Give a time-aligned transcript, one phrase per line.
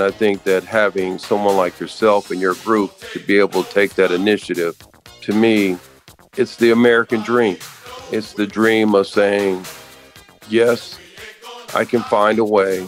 [0.00, 3.70] And I think that having someone like yourself and your group to be able to
[3.70, 4.74] take that initiative,
[5.20, 5.76] to me,
[6.38, 7.58] it's the American dream.
[8.10, 9.62] It's the dream of saying,
[10.48, 10.98] yes,
[11.74, 12.86] I can find a way.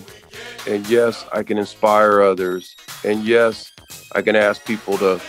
[0.67, 2.75] And yes, I can inspire others.
[3.05, 3.71] And yes,
[4.13, 5.21] I can ask people to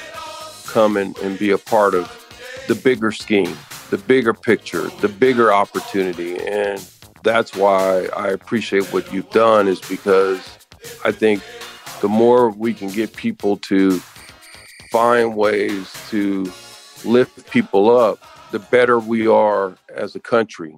[0.65, 2.07] come and, and be a part of
[2.69, 3.57] the bigger scheme,
[3.89, 6.39] the bigger picture, the bigger opportunity.
[6.39, 6.81] And
[7.23, 10.59] that's why I appreciate what you've done, is because
[11.03, 11.43] I think
[12.03, 13.97] the more we can get people to
[14.91, 16.43] find ways to
[17.05, 18.19] lift people up,
[18.51, 20.75] the better we are as a country.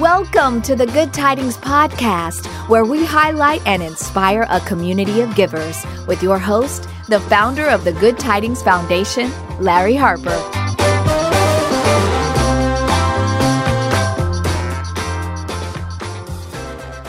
[0.00, 5.84] Welcome to the Good Tidings Podcast, where we highlight and inspire a community of givers
[6.06, 10.59] with your host, the founder of the Good Tidings Foundation, Larry Harper.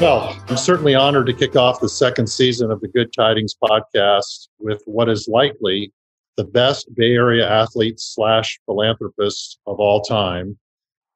[0.01, 4.47] Well, I'm certainly honored to kick off the second season of the Good Tidings podcast
[4.57, 5.93] with what is likely
[6.37, 10.57] the best Bay Area athlete slash philanthropist of all time.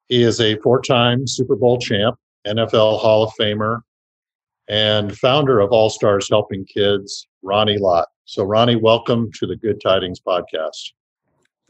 [0.07, 3.79] He is a four time Super Bowl champ, NFL Hall of Famer,
[4.67, 8.09] and founder of All Stars Helping Kids, Ronnie Lott.
[8.25, 10.91] So, Ronnie, welcome to the Good Tidings podcast.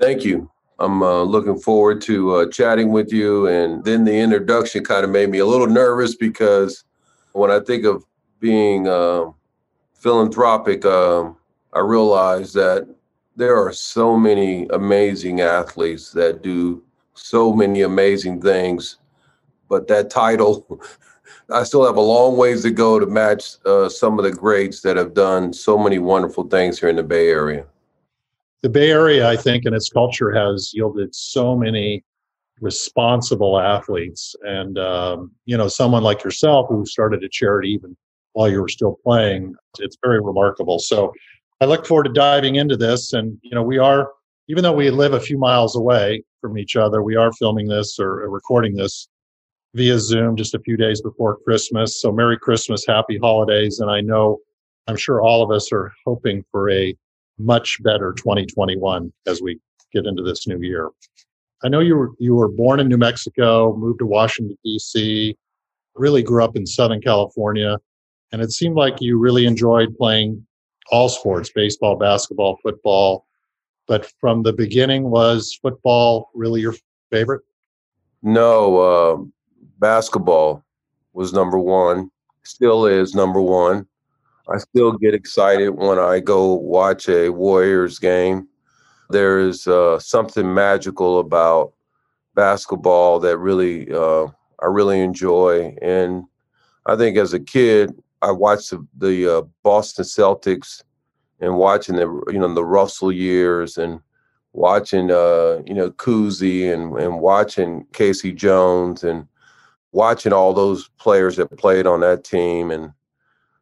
[0.01, 0.51] Thank you.
[0.79, 3.47] I'm uh, looking forward to uh, chatting with you.
[3.47, 6.83] And then the introduction kind of made me a little nervous because
[7.35, 8.05] when I think of
[8.39, 9.25] being uh,
[9.93, 11.35] philanthropic, um,
[11.73, 12.87] I realize that
[13.35, 16.81] there are so many amazing athletes that do
[17.13, 18.99] so many amazing things.
[19.67, 20.81] But that title,
[21.53, 24.79] I still have a long ways to go to match uh, some of the greats
[24.81, 27.65] that have done so many wonderful things here in the Bay Area.
[28.61, 32.05] The Bay Area, I think, and its culture has yielded so many
[32.61, 34.35] responsible athletes.
[34.43, 37.95] And, um, you know, someone like yourself who started a charity even
[38.33, 40.79] while you were still playing, it's very remarkable.
[40.79, 41.13] So
[41.61, 43.13] I look forward to diving into this.
[43.13, 44.11] And, you know, we are,
[44.47, 47.97] even though we live a few miles away from each other, we are filming this
[47.99, 49.07] or recording this
[49.73, 52.01] via Zoom just a few days before Christmas.
[52.01, 53.79] So Merry Christmas, Happy Holidays.
[53.79, 54.39] And I know,
[54.87, 56.95] I'm sure all of us are hoping for a
[57.37, 59.59] much better 2021 as we
[59.93, 60.89] get into this new year.
[61.63, 65.35] I know you were you were born in New Mexico, moved to Washington D.C.,
[65.95, 67.77] really grew up in Southern California,
[68.31, 70.45] and it seemed like you really enjoyed playing
[70.91, 73.25] all sports: baseball, basketball, football.
[73.87, 76.75] But from the beginning, was football really your
[77.11, 77.41] favorite?
[78.21, 79.23] No, uh,
[79.79, 80.65] basketball
[81.13, 82.09] was number one.
[82.43, 83.87] Still is number one.
[84.47, 88.47] I still get excited when I go watch a Warriors game.
[89.09, 91.73] There's uh, something magical about
[92.33, 94.27] basketball that really uh,
[94.61, 96.23] I really enjoy, and
[96.85, 100.81] I think as a kid I watched the, the uh, Boston Celtics
[101.39, 103.99] and watching the you know the Russell years and
[104.53, 108.31] watching uh, you know Cousy and and watching K.C.
[108.31, 109.27] Jones and
[109.91, 112.91] watching all those players that played on that team and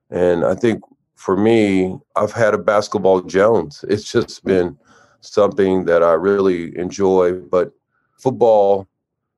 [0.09, 0.83] and I think
[1.15, 3.83] for me I've had a basketball Jones.
[3.87, 4.77] It's just been
[5.23, 7.33] something that I really enjoy.
[7.33, 7.71] But
[8.17, 8.87] football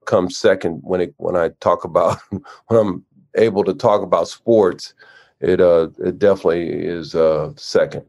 [0.05, 4.93] comes second when it when I talk about when I'm able to talk about sports.
[5.41, 8.05] It uh it definitely is uh second.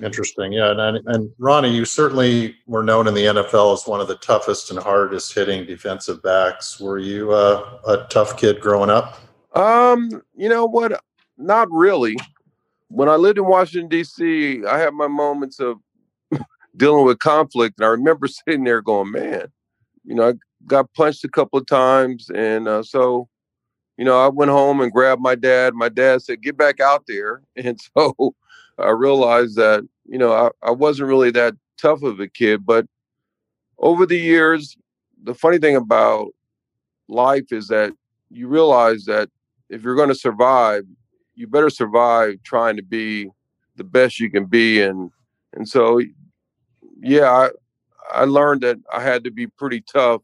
[0.00, 4.06] Interesting, yeah, and and Ronnie, you certainly were known in the NFL as one of
[4.06, 6.78] the toughest and hardest hitting defensive backs.
[6.78, 9.18] Were you uh, a tough kid growing up?
[9.54, 11.02] Um, you know what?
[11.36, 12.16] Not really.
[12.86, 15.78] When I lived in Washington D.C., I had my moments of
[16.76, 17.78] dealing with conflict.
[17.78, 19.48] And I remember sitting there going, man,
[20.04, 20.34] you know, I
[20.66, 22.30] got punched a couple of times.
[22.34, 23.28] And uh, so,
[23.96, 25.74] you know, I went home and grabbed my dad.
[25.74, 27.42] My dad said, get back out there.
[27.56, 28.34] And so
[28.78, 32.64] I realized that, you know, I, I wasn't really that tough of a kid.
[32.64, 32.86] But
[33.78, 34.76] over the years,
[35.22, 36.28] the funny thing about
[37.08, 37.92] life is that
[38.30, 39.28] you realize that
[39.68, 40.84] if you're going to survive,
[41.34, 43.30] you better survive trying to be
[43.76, 44.80] the best you can be.
[44.82, 45.10] And
[45.54, 46.00] and so
[47.00, 47.50] yeah, I,
[48.10, 50.22] I learned that I had to be pretty tough.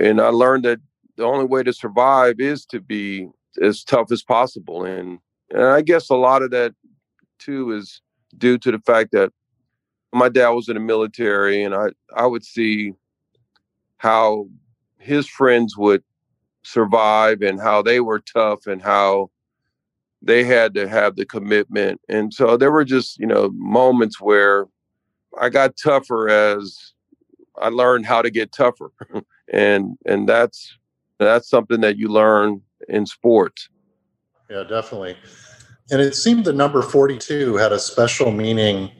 [0.00, 0.80] And I learned that
[1.16, 3.28] the only way to survive is to be
[3.60, 4.84] as tough as possible.
[4.84, 5.18] And,
[5.50, 6.74] and I guess a lot of that
[7.38, 8.00] too is
[8.38, 9.32] due to the fact that
[10.12, 12.94] my dad was in the military and I, I would see
[13.98, 14.48] how
[14.98, 16.02] his friends would
[16.62, 19.30] survive and how they were tough and how
[20.22, 22.00] they had to have the commitment.
[22.08, 24.66] And so there were just, you know, moments where
[25.38, 26.92] I got tougher as
[27.60, 28.92] I learned how to get tougher,
[29.52, 30.78] and and that's
[31.18, 33.68] that's something that you learn in sports.
[34.48, 35.16] Yeah, definitely.
[35.90, 38.90] And it seemed the number 42 had a special meaning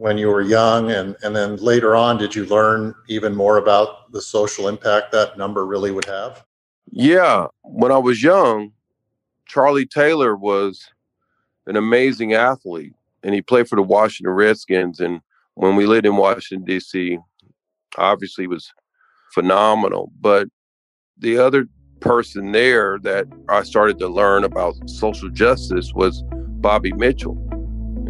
[0.00, 4.10] when you were young and, and then later on did you learn even more about
[4.12, 6.42] the social impact that number really would have
[6.90, 8.72] yeah when i was young
[9.44, 10.88] charlie taylor was
[11.66, 15.20] an amazing athlete and he played for the washington redskins and
[15.60, 17.18] when we lived in washington d.c
[17.98, 18.72] obviously was
[19.32, 20.48] phenomenal but
[21.18, 21.66] the other
[22.00, 26.22] person there that i started to learn about social justice was
[26.60, 27.36] bobby mitchell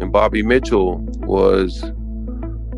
[0.01, 1.83] and Bobby Mitchell was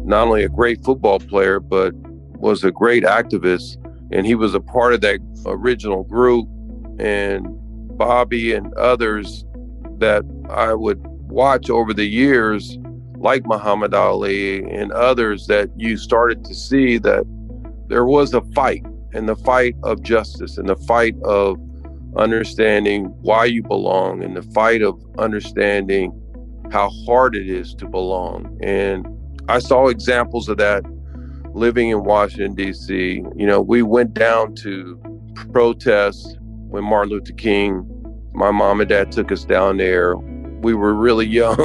[0.03, 1.93] not only a great football player, but
[2.37, 3.77] was a great activist.
[4.11, 6.47] And he was a part of that original group.
[6.99, 7.47] And
[7.97, 9.45] Bobby and others
[9.99, 10.99] that I would
[11.29, 12.77] watch over the years,
[13.23, 17.23] like Muhammad Ali and others, that you started to see that
[17.87, 21.57] there was a fight and the fight of justice and the fight of
[22.17, 26.11] understanding why you belong and the fight of understanding
[26.71, 28.57] how hard it is to belong.
[28.61, 29.07] And
[29.49, 30.83] I saw examples of that
[31.53, 33.23] living in Washington, D.C.
[33.35, 34.99] You know, we went down to
[35.51, 36.35] protests
[36.69, 37.87] when Martin Luther King,
[38.33, 40.15] my mom and dad took us down there.
[40.17, 41.57] We were really young,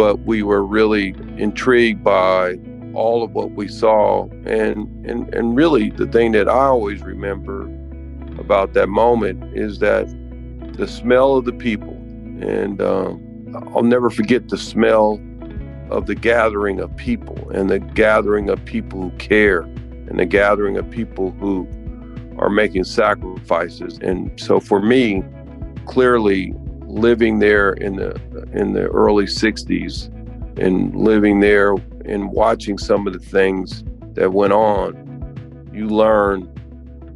[0.00, 2.54] but we were really intrigued by
[2.94, 4.26] all of what we saw.
[4.46, 7.64] And, and, and really, the thing that I always remember
[8.38, 10.08] about that moment is that
[10.78, 11.92] the smell of the people.
[12.40, 13.20] And um,
[13.74, 15.20] I'll never forget the smell
[15.90, 20.78] of the gathering of people and the gathering of people who care and the gathering
[20.78, 21.68] of people who
[22.38, 23.98] are making sacrifices.
[24.00, 25.22] And so for me,
[25.84, 26.54] clearly
[26.90, 28.14] living there in the
[28.52, 30.08] in the early 60s
[30.58, 33.84] and living there and watching some of the things
[34.14, 36.52] that went on, you learn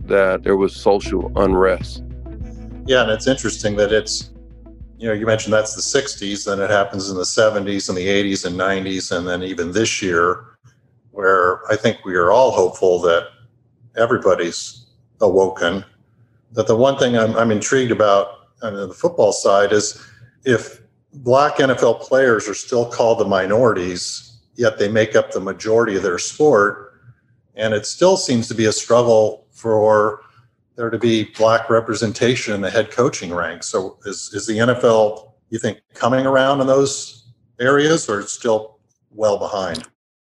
[0.06, 2.04] that there was social unrest.
[2.86, 4.30] Yeah, and it's interesting that it's
[4.98, 8.06] you know, you mentioned that's the 60s, then it happens in the 70s and the
[8.06, 10.56] 80s and 90s, and then even this year,
[11.10, 13.28] where I think we are all hopeful that
[13.96, 14.86] everybody's
[15.20, 15.84] awoken.
[16.52, 20.02] That the one thing I'm, I'm intrigued about on the football side is
[20.44, 20.80] if
[21.12, 26.02] black NFL players are still called the minorities, yet they make up the majority of
[26.02, 27.00] their sport,
[27.54, 30.20] and it still seems to be a struggle for
[30.76, 33.68] there to be black representation in the head coaching ranks.
[33.68, 37.28] So is, is the NFL, you think, coming around in those
[37.60, 38.78] areas or it's still
[39.10, 39.86] well behind?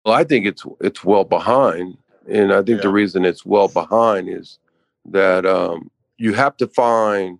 [0.04, 1.98] Well, I think it's it's well behind.
[2.26, 2.82] And I think yeah.
[2.82, 4.58] the reason it's well behind is
[5.06, 7.38] that um, you have to find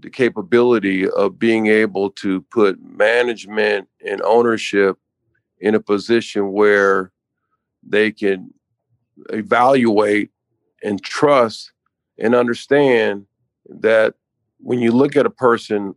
[0.00, 4.98] the capability of being able to put management and ownership
[5.58, 7.12] in a position where
[7.82, 8.52] they can
[9.30, 10.30] evaluate
[10.82, 11.72] and trust
[12.18, 13.26] and understand
[13.68, 14.14] that
[14.58, 15.94] when you look at a person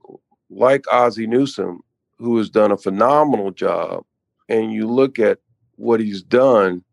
[0.50, 1.82] like Ozzie Newsome,
[2.18, 4.04] who has done a phenomenal job,
[4.50, 5.40] and you look at
[5.76, 6.84] what he's done,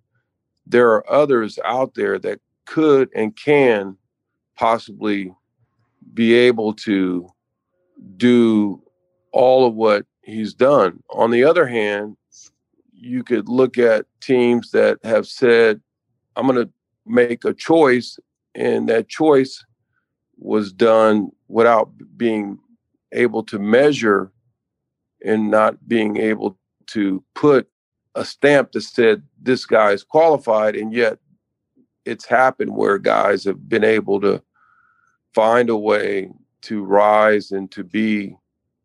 [0.67, 3.97] there are others out there that could and can
[4.57, 5.33] possibly
[6.15, 7.29] be able to
[8.17, 8.83] do
[9.33, 11.03] all of what he's done.
[11.11, 12.17] On the other hand,
[12.93, 15.81] you could look at teams that have said,
[16.37, 16.73] I'm going to
[17.07, 18.19] make a choice
[18.55, 19.65] and that choice
[20.37, 22.59] was done without being
[23.13, 24.33] able to measure
[25.25, 27.69] and not being able to put
[28.15, 31.19] a stamp that said this guy is qualified and yet
[32.05, 34.43] it's happened where guys have been able to
[35.35, 36.31] find a way
[36.63, 38.37] to rise and to be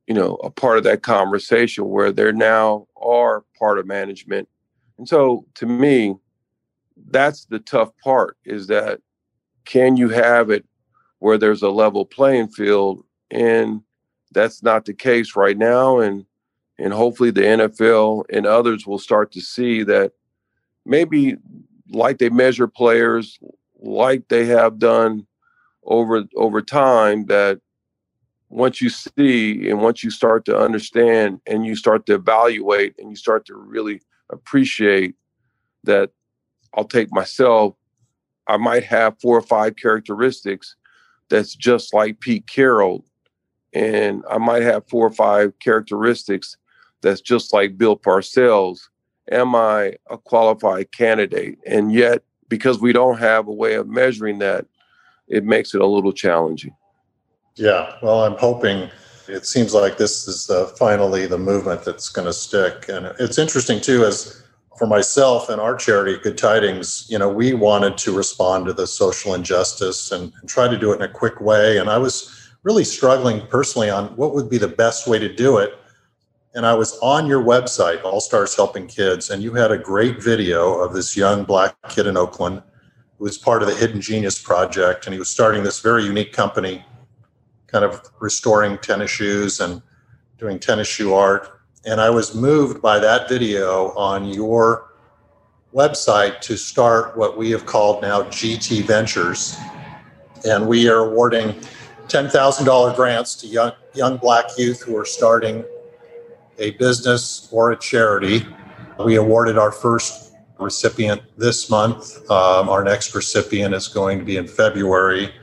[0.08, 4.48] you know a part of that conversation where they're now are part of management
[4.98, 6.16] and so to me
[7.10, 9.02] that's the tough part is that
[9.66, 10.66] can you have it
[11.20, 13.04] where there's a level playing field?
[13.32, 13.82] And
[14.32, 16.00] that's not the case right now.
[16.00, 16.26] And
[16.78, 20.12] and hopefully the NFL and others will start to see that
[20.86, 21.38] maybe
[21.90, 23.40] like they measure players,
[23.80, 25.26] like they have done
[25.86, 27.60] over over time, that
[28.50, 33.10] once you see and once you start to understand and you start to evaluate and
[33.10, 34.02] you start to really
[34.32, 35.16] appreciate
[35.86, 36.12] that
[36.76, 37.76] I'll take myself
[38.48, 40.76] I might have four or five characteristics
[41.30, 43.06] that's just like Pete Carroll.
[43.74, 46.58] And I might have four or five characteristics
[47.02, 48.80] that's just like Bill Parcells.
[49.32, 51.60] Am I a qualified candidate?
[51.66, 54.66] And yet, because we don't have a way of measuring that,
[55.28, 56.76] it makes it a little challenging.
[57.56, 58.90] Yeah, well, I'm hoping
[59.28, 62.90] it seems like this is the, finally the movement that's going to stick.
[62.90, 64.44] And it's interesting too, as
[64.78, 68.86] for myself and our charity, Good Tidings, you know, we wanted to respond to the
[68.86, 71.78] social injustice and, and, try to do it in a quick way.
[71.78, 75.58] And I was really struggling personally on what would be the best way to do
[75.58, 75.76] it.
[76.56, 80.22] And I was on your website, All Stars Helping Kids, and you had a great
[80.22, 82.62] video of this young black kid in Oakland
[83.18, 85.06] who was part of the Hidden Genius Project.
[85.06, 86.84] And he was starting this very unique company,
[87.68, 89.82] kind of restoring tennis shoes and
[90.38, 91.56] doing tennis shoe art
[91.86, 94.92] and I was moved by that video on your
[95.74, 99.56] website to start what we have called now GT Ventures.
[100.48, 101.50] And we are awarding
[102.08, 105.64] $10,000 grants to young, young black youth who are starting
[106.58, 108.44] a business or a charity.
[108.98, 110.25] We awarded our first
[110.60, 112.30] recipient this month.
[112.30, 115.34] Um, our next recipient is going to be in February.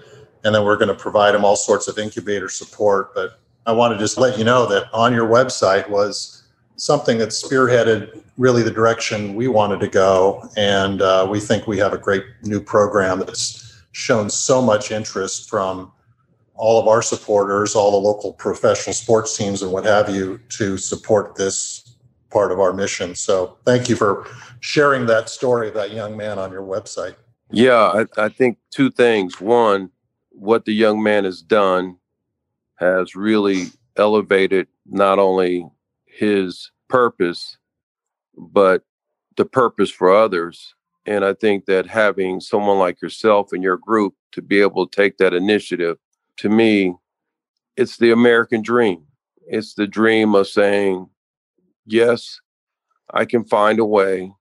[0.45, 3.15] And then we're going to provide them all sorts of incubator support.
[3.15, 6.43] But I want to just let you know that on your website was
[6.77, 10.49] something that spearheaded really the direction we wanted to go.
[10.57, 15.49] And uh, we think we have a great new program that's shown so much interest
[15.49, 15.93] from
[16.55, 20.77] all of our supporters, all the local professional sports teams, and what have you to
[20.77, 21.97] support this
[22.31, 23.15] part of our mission.
[23.15, 24.27] So thank you for
[24.63, 27.17] sharing that story of that young man on your website.
[27.51, 29.41] Yeah, I, I think two things.
[29.41, 29.91] One,
[30.31, 31.99] what the young man has done
[32.77, 33.67] has really
[33.97, 35.67] elevated not only
[36.07, 37.59] his purpose,
[38.37, 38.85] but
[39.37, 40.75] the purpose for others.
[41.07, 44.97] And I think that having someone like yourself and your group to be able to
[44.97, 45.99] take that initiative,
[46.39, 46.95] to me,
[47.77, 49.03] it's the American dream.
[49.47, 51.09] It's the dream of saying,
[51.85, 52.41] yes,
[53.13, 54.33] I can find a way.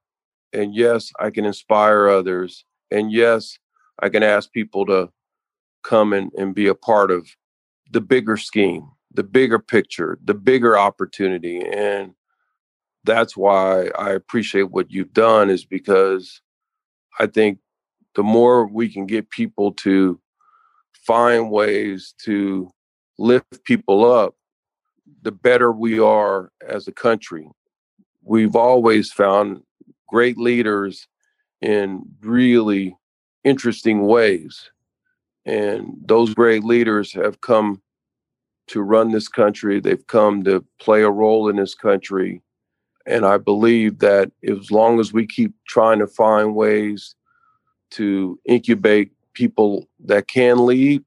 [0.53, 2.65] And yes, I can inspire others.
[2.89, 3.57] And yes,
[3.99, 5.09] I can ask people to
[5.83, 7.27] come and, and be a part of
[7.89, 11.61] the bigger scheme, the bigger picture, the bigger opportunity.
[11.61, 12.13] And
[13.03, 16.41] that's why I appreciate what you've done, is because
[17.19, 17.59] I think
[18.15, 20.19] the more we can get people to
[20.93, 22.69] find ways to
[23.17, 24.35] lift people up,
[25.23, 27.47] the better we are as a country.
[28.23, 29.63] We've always found
[30.11, 31.07] great leaders
[31.61, 32.95] in really
[33.43, 34.69] interesting ways.
[35.45, 37.81] And those great leaders have come
[38.67, 39.79] to run this country.
[39.79, 42.41] They've come to play a role in this country.
[43.07, 47.15] And I believe that as long as we keep trying to find ways
[47.91, 51.03] to incubate people that can lead,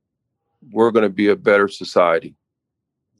[0.72, 2.34] we're going to be a better society.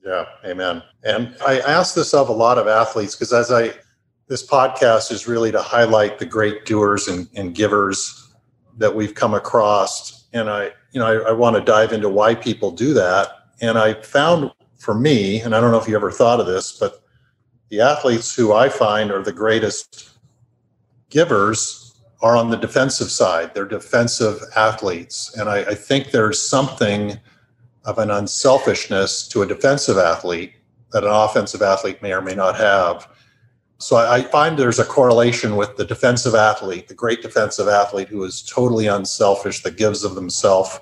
[0.05, 0.83] Yeah, amen.
[1.05, 3.73] And I ask this of a lot of athletes because as I,
[4.27, 8.33] this podcast is really to highlight the great doers and, and givers
[8.79, 10.27] that we've come across.
[10.33, 13.29] And I, you know, I, I want to dive into why people do that.
[13.61, 16.73] And I found for me, and I don't know if you ever thought of this,
[16.79, 17.03] but
[17.69, 20.11] the athletes who I find are the greatest
[21.11, 23.53] givers are on the defensive side.
[23.55, 25.37] They're defensive athletes.
[25.37, 27.19] And I, I think there's something
[27.85, 30.55] of an unselfishness to a defensive athlete
[30.93, 33.09] that an offensive athlete may or may not have.
[33.79, 38.23] So I, find there's a correlation with the defensive athlete, the great defensive athlete who
[38.25, 40.79] is totally unselfish, that gives of themselves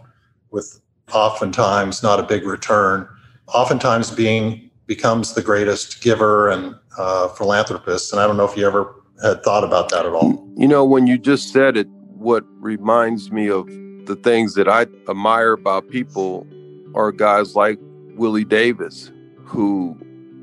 [0.51, 0.81] with
[1.13, 3.09] oftentimes not a big return,
[3.49, 8.13] oftentimes being becomes the greatest giver and uh, philanthropist.
[8.13, 10.47] And I don't know if you ever had thought about that at all.
[10.57, 13.67] You know, when you just said it, what reminds me of
[14.07, 16.47] the things that I admire about people
[16.95, 17.79] are guys like
[18.17, 19.11] Willie Davis,
[19.45, 19.97] who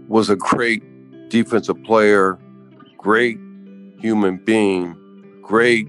[0.08, 0.82] was a great
[1.30, 2.38] defensive player,
[2.98, 3.38] great
[4.00, 4.96] human being,
[5.42, 5.88] great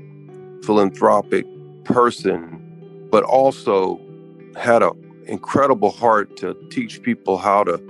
[0.64, 1.46] philanthropic
[1.84, 4.00] person, but also
[4.56, 4.92] had an
[5.26, 7.80] incredible heart to teach people how to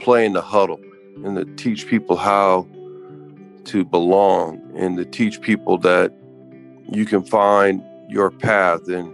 [0.00, 0.80] play in the huddle
[1.24, 2.66] and to teach people how
[3.64, 6.12] to belong and to teach people that
[6.90, 8.88] you can find your path.
[8.88, 9.12] And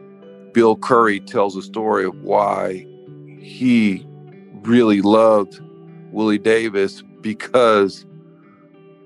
[0.52, 2.86] Bill Curry tells a story of why
[3.40, 4.06] he
[4.62, 5.60] really loved
[6.12, 8.04] Willie Davis because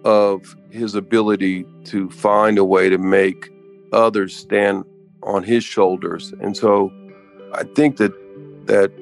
[0.05, 3.51] of his ability to find a way to make
[3.93, 4.85] others stand
[5.23, 6.35] on his shoulders.
[6.41, 6.93] And so
[7.55, 8.13] I think that
[8.67, 8.93] that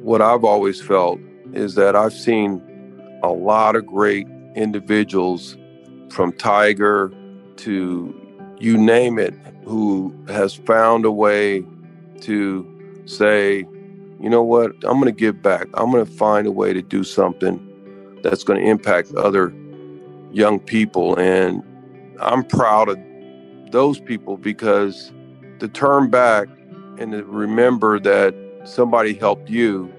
[0.00, 1.20] what I've always felt
[1.52, 2.60] is that I've seen
[3.22, 4.26] a lot of great
[4.56, 5.56] individuals
[6.08, 7.12] from Tiger
[7.58, 8.18] to
[8.58, 11.64] you name it who has found a way
[12.22, 12.66] to
[13.04, 13.58] say,
[14.20, 15.68] you know what, I'm going to give back.
[15.74, 17.68] I'm going to find a way to do something
[18.22, 19.52] that's going to impact other
[20.32, 21.16] young people.
[21.18, 21.62] And
[22.20, 22.98] I'm proud of
[23.70, 25.12] those people because
[25.58, 26.48] to turn back
[26.98, 29.92] and to remember that somebody helped you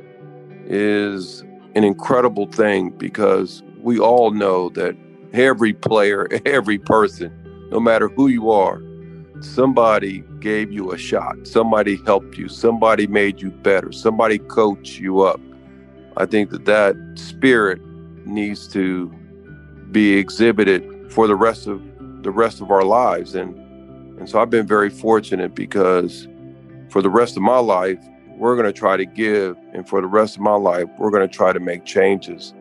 [0.65, 1.43] is
[1.75, 4.95] an incredible thing because we all know that
[5.33, 7.31] every player, every person,
[7.71, 8.81] no matter who you are,
[9.41, 11.35] somebody gave you a shot.
[11.47, 12.47] Somebody helped you.
[12.47, 13.91] Somebody made you better.
[13.91, 15.41] Somebody coached you up.
[16.15, 17.81] I think that that spirit
[18.25, 19.07] needs to
[19.91, 21.81] be exhibited for the rest of
[22.23, 23.35] the rest of our lives.
[23.35, 23.57] And
[24.19, 26.27] and so I've been very fortunate because
[26.89, 27.99] for the rest of my life
[28.37, 31.27] we're going to try to give and for the rest of my life we're going
[31.27, 32.53] to try to make changes.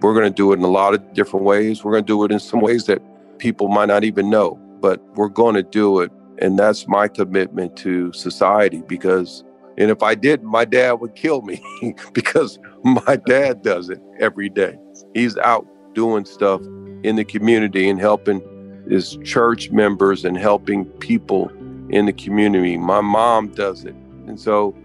[0.00, 1.84] We're going to do it in a lot of different ways.
[1.84, 3.00] We're going to do it in some ways that
[3.38, 6.12] people might not even know but we're going to do it.
[6.40, 9.44] And that's my commitment to society because
[9.78, 11.64] and if I didn't, my dad would kill me
[12.12, 14.76] because my dad does it every day.
[15.14, 16.60] He's out doing stuff
[17.02, 18.40] in the community and helping
[18.88, 21.50] his church members and helping people
[21.90, 22.76] in the community.
[22.76, 23.94] My mom does it.
[24.26, 24.76] And so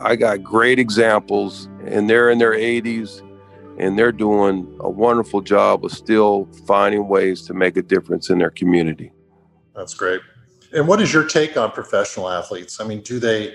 [0.00, 3.22] I got great examples, and they're in their 80s
[3.78, 8.38] and they're doing a wonderful job of still finding ways to make a difference in
[8.38, 9.12] their community.
[9.74, 10.20] That's great.
[10.72, 12.80] And what is your take on professional athletes?
[12.80, 13.54] I mean, do they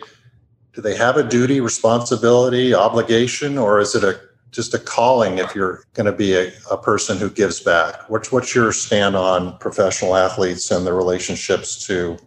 [0.74, 4.20] do they have a duty, responsibility, obligation, or is it a
[4.54, 8.10] just a calling if you're going to be a, a person who gives back?
[8.10, 12.18] What's what's your stand on professional athletes and their relationships to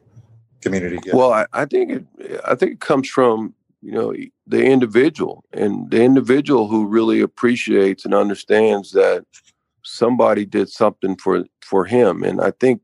[0.60, 1.18] community giving?
[1.18, 4.14] Well, I, I think it I think it comes from you know
[4.46, 9.24] the individual and the individual who really appreciates and understands that
[9.84, 12.80] somebody did something for for him and i think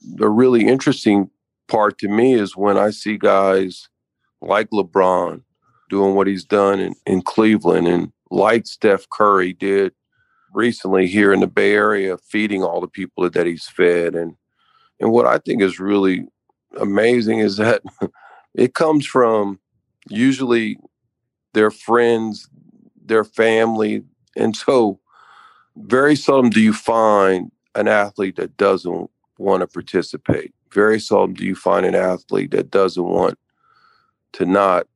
[0.00, 1.28] the really interesting
[1.66, 3.88] part to me is when i see guys
[4.40, 5.42] like LeBron
[5.88, 9.92] doing what he's done in, in Cleveland and like Steph Curry did
[10.52, 14.14] recently here in the Bay Area, feeding all the people that he's fed.
[14.14, 14.36] And
[15.00, 16.26] and what I think is really
[16.78, 17.82] amazing is that
[18.54, 19.60] it comes from
[20.08, 20.78] usually
[21.54, 22.48] their friends,
[23.04, 24.02] their family.
[24.36, 24.98] And so
[25.76, 30.52] very seldom do you find an athlete that doesn't want to participate.
[30.72, 33.38] Very seldom do you find an athlete that doesn't want
[34.32, 34.86] to not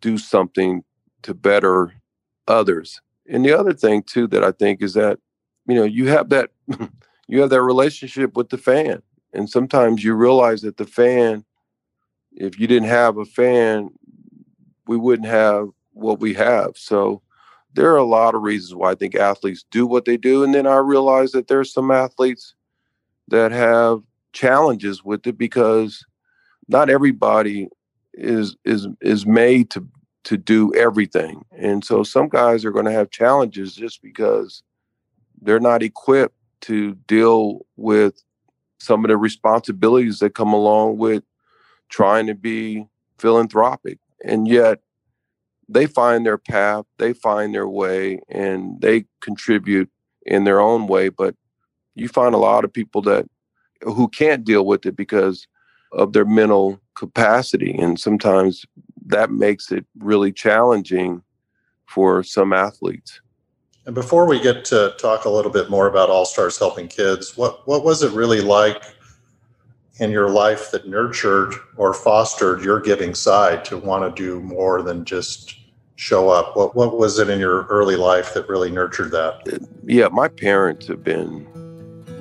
[0.00, 0.84] do something
[1.22, 1.92] to better
[2.48, 3.00] others.
[3.28, 5.18] And the other thing too that I think is that
[5.66, 6.50] you know you have that
[7.28, 11.44] you have that relationship with the fan, and sometimes you realize that the fan,
[12.32, 13.90] if you didn't have a fan,
[14.86, 16.72] we wouldn't have what we have.
[16.76, 17.22] So
[17.74, 20.54] there are a lot of reasons why I think athletes do what they do, and
[20.54, 22.54] then I realize that there's some athletes
[23.28, 26.04] that have challenges with it because
[26.68, 27.68] not everybody
[28.14, 29.86] is is is made to
[30.26, 31.44] to do everything.
[31.56, 34.64] And so some guys are going to have challenges just because
[35.40, 38.20] they're not equipped to deal with
[38.80, 41.22] some of the responsibilities that come along with
[41.90, 44.00] trying to be philanthropic.
[44.24, 44.80] And yet
[45.68, 49.88] they find their path, they find their way, and they contribute
[50.24, 51.08] in their own way.
[51.08, 51.36] But
[51.94, 53.26] you find a lot of people that
[53.82, 55.46] who can't deal with it because
[55.92, 57.76] of their mental capacity.
[57.78, 58.64] And sometimes
[59.06, 61.22] that makes it really challenging
[61.86, 63.20] for some athletes.
[63.86, 67.36] And before we get to talk a little bit more about All Stars Helping Kids,
[67.36, 68.82] what, what was it really like
[69.98, 74.82] in your life that nurtured or fostered your giving side to want to do more
[74.82, 75.56] than just
[75.94, 76.56] show up?
[76.56, 79.64] What, what was it in your early life that really nurtured that?
[79.84, 81.46] Yeah, my parents have been,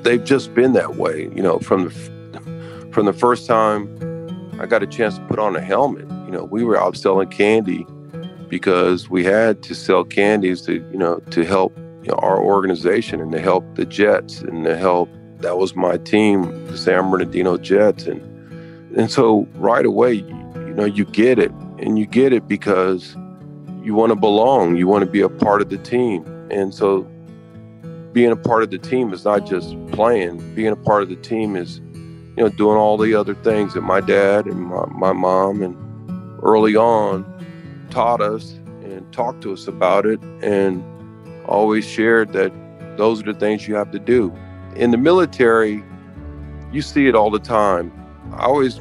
[0.03, 3.89] they've just been that way, you know, from the, from the first time
[4.59, 6.07] I got a chance to put on a helmet.
[6.25, 7.85] You know, we were out selling candy
[8.49, 13.19] because we had to sell candies to, you know, to help you know, our organization
[13.19, 15.09] and to help the Jets and to help.
[15.39, 18.21] That was my team, the San Bernardino Jets, and
[18.97, 23.15] and so right away, you, know, you get it, and you get it because
[23.83, 27.05] you want to belong, you want to be a part of the team, and so
[28.13, 30.55] being a part of the team is not just playing.
[30.55, 31.81] Being a part of the team is
[32.38, 35.75] you know, doing all the other things that my dad and my, my mom and
[36.45, 37.25] early on
[37.89, 38.53] taught us
[38.84, 40.84] and talked to us about it and
[41.47, 42.53] always shared that
[42.97, 44.34] those are the things you have to do.
[44.75, 45.84] In the military,
[46.71, 47.91] you see it all the time.
[48.34, 48.79] I always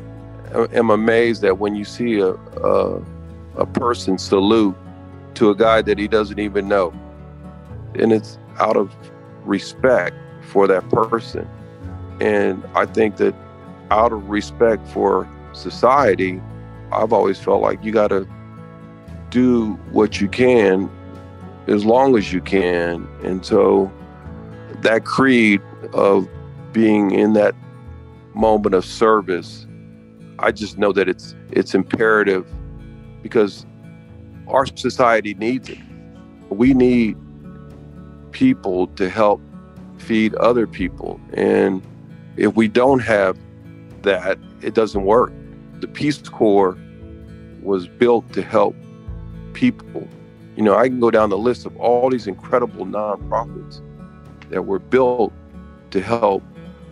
[0.52, 3.02] am amazed that when you see a, a,
[3.56, 4.76] a person salute
[5.34, 6.92] to a guy that he doesn't even know,
[7.94, 8.94] and it's out of
[9.44, 11.48] respect for that person.
[12.20, 13.34] And I think that
[13.90, 16.40] out of respect for society,
[16.94, 18.28] I've always felt like you got to
[19.30, 20.90] do what you can
[21.66, 23.08] as long as you can.
[23.22, 23.90] And so
[24.82, 25.60] that creed
[25.92, 26.28] of
[26.72, 27.54] being in that
[28.34, 29.66] moment of service,
[30.38, 32.46] I just know that it's it's imperative
[33.22, 33.66] because
[34.48, 35.78] our society needs it.
[36.50, 37.16] We need
[38.32, 39.40] people to help
[39.98, 41.20] feed other people.
[41.32, 41.82] And
[42.36, 43.38] if we don't have
[44.02, 45.32] that, it doesn't work.
[45.80, 46.76] The Peace Corps
[47.64, 48.76] was built to help
[49.54, 50.06] people.
[50.56, 53.80] You know, I can go down the list of all these incredible nonprofits
[54.50, 55.32] that were built
[55.90, 56.42] to help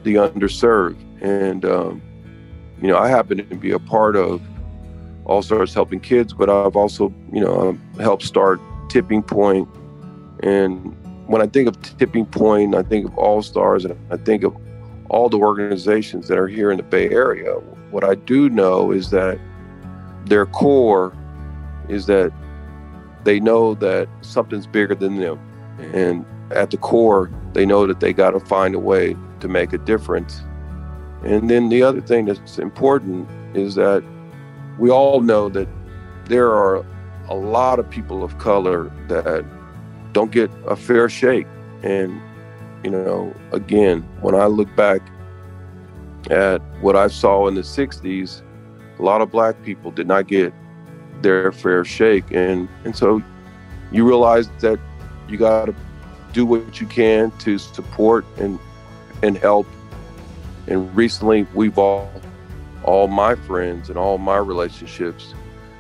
[0.03, 0.99] the underserved.
[1.23, 2.03] And, um,
[2.81, 4.43] you know, I happen to be a part of
[5.25, 9.69] All Stars Helping Kids, but I've also, you know, um, helped start Tipping Point.
[10.43, 10.97] And
[11.29, 14.57] when I think of Tipping Point, I think of All Stars, and I think of
[15.09, 17.53] all the organizations that are here in the Bay Area.
[17.91, 19.39] What I do know is that
[20.27, 21.17] their core
[21.89, 22.33] is that
[23.25, 25.39] they know that something's bigger than them.
[25.79, 25.97] Mm-hmm.
[25.97, 29.73] And at the core, they know that they got to find a way to make
[29.73, 30.43] a difference.
[31.25, 34.03] And then the other thing that's important is that
[34.79, 35.69] we all know that
[36.27, 36.85] there are
[37.29, 39.45] a lot of people of color that
[40.13, 41.47] don't get a fair shake.
[41.83, 42.21] And,
[42.83, 45.01] you know, again, when I look back
[46.31, 48.43] at what I saw in the 60s,
[49.03, 50.55] a lot of black people did not get
[51.23, 52.31] their fair shake.
[52.31, 53.21] And, and so
[53.91, 54.79] you realize that
[55.29, 55.75] you got to
[56.33, 58.61] do what you can to support and,
[59.23, 59.67] and help.
[60.69, 62.11] And recently, we've all,
[62.85, 65.35] all my friends and all my relationships,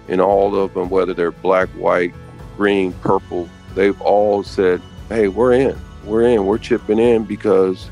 [0.09, 2.13] and all of them, whether they're black, white,
[2.57, 5.79] green, purple, they've all said, hey, we're in.
[6.05, 6.45] We're in.
[6.45, 7.89] We're chipping in because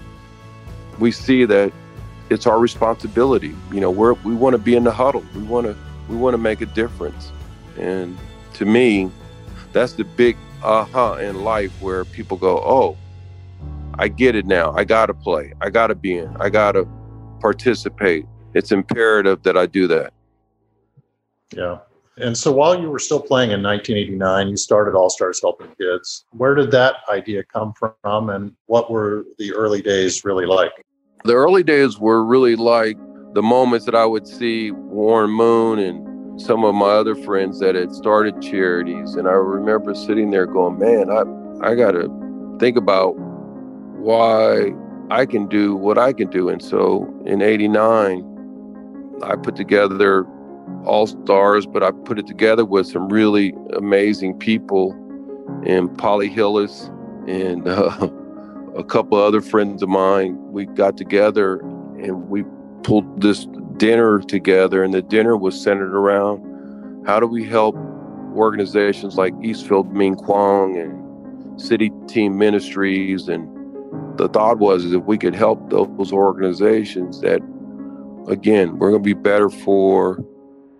[0.98, 1.72] we see that
[2.30, 3.54] it's our responsibility.
[3.72, 5.24] You know, we're, we want to be in the huddle.
[5.34, 5.76] We want to
[6.08, 7.30] we want to make a difference.
[7.78, 8.16] And
[8.54, 9.10] to me,
[9.72, 12.96] that's the big aha in life where people go, "Oh,
[13.98, 14.72] I get it now.
[14.72, 15.52] I got to play.
[15.60, 16.34] I got to be in.
[16.40, 16.88] I got to
[17.40, 18.26] participate.
[18.54, 20.12] It's imperative that I do that."
[21.54, 21.78] Yeah.
[22.16, 26.26] And so while you were still playing in 1989, you started All Stars Helping Kids.
[26.32, 30.84] Where did that idea come from and what were the early days really like?
[31.24, 32.96] The early days were really like
[33.34, 37.74] the moments that I would see Warren Moon and some of my other friends that
[37.74, 39.14] had started charities.
[39.16, 41.24] And I remember sitting there going, man, I,
[41.68, 42.08] I got to
[42.58, 43.12] think about
[43.98, 44.72] why
[45.10, 46.48] I can do what I can do.
[46.48, 50.24] And so in 89, I put together
[50.86, 54.92] All Stars, but I put it together with some really amazing people
[55.66, 56.90] and Polly Hillis
[57.26, 58.08] and uh,
[58.76, 62.44] a couple other friends of mine, we got together and we
[62.82, 64.82] pulled this dinner together.
[64.82, 67.76] And the dinner was centered around how do we help
[68.34, 73.28] organizations like Eastfield Ming Quong and City Team Ministries.
[73.28, 73.48] And
[74.18, 77.40] the thought was if we could help those organizations that,
[78.28, 80.24] again, we're going to be better for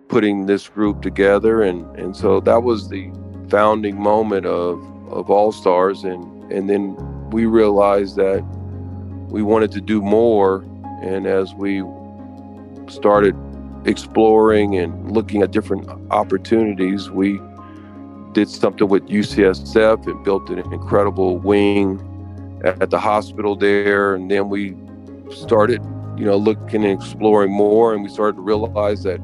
[0.07, 1.61] putting this group together.
[1.61, 3.11] And, and so that was the
[3.49, 4.79] founding moment of,
[5.11, 6.03] of All Stars.
[6.03, 6.95] And, and then
[7.31, 8.43] we realized that
[9.29, 10.63] we wanted to do more.
[11.01, 11.83] And as we
[12.87, 13.35] started
[13.85, 17.39] exploring and looking at different opportunities, we
[18.33, 21.99] did something with UCSF and built an incredible wing
[22.63, 24.13] at the hospital there.
[24.13, 24.75] And then we
[25.31, 25.81] started,
[26.17, 27.93] you know, looking and exploring more.
[27.93, 29.19] And we started to realize that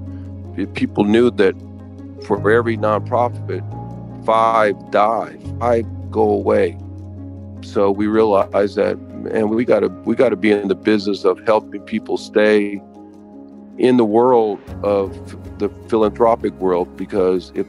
[0.73, 1.55] people knew that
[2.25, 3.63] for every nonprofit,
[4.25, 6.77] five die, five go away.
[7.61, 8.97] So we realized that,
[9.31, 12.81] and we got to we got to be in the business of helping people stay
[13.77, 15.13] in the world of
[15.59, 17.67] the philanthropic world because if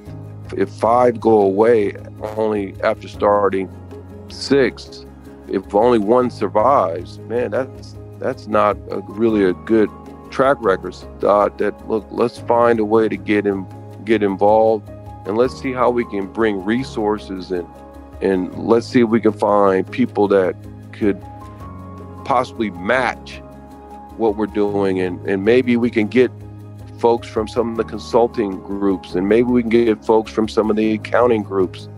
[0.57, 1.94] if five go away
[2.37, 3.68] only after starting
[4.29, 5.05] six,
[5.48, 9.90] if only one survives, man, that's that's not a, really a good
[10.31, 10.94] track record.
[11.22, 13.66] Uh, that look, let's find a way to get in,
[14.05, 14.88] get involved,
[15.27, 17.66] and let's see how we can bring resources and
[18.20, 20.57] and let's see if we can find people that
[20.92, 21.20] could
[22.24, 23.40] possibly match
[24.16, 25.00] what we're doing.
[25.00, 26.31] And, and maybe we can get
[26.98, 29.14] folks from some of the consulting groups.
[29.14, 31.88] And maybe we can get folks from some of the accounting groups.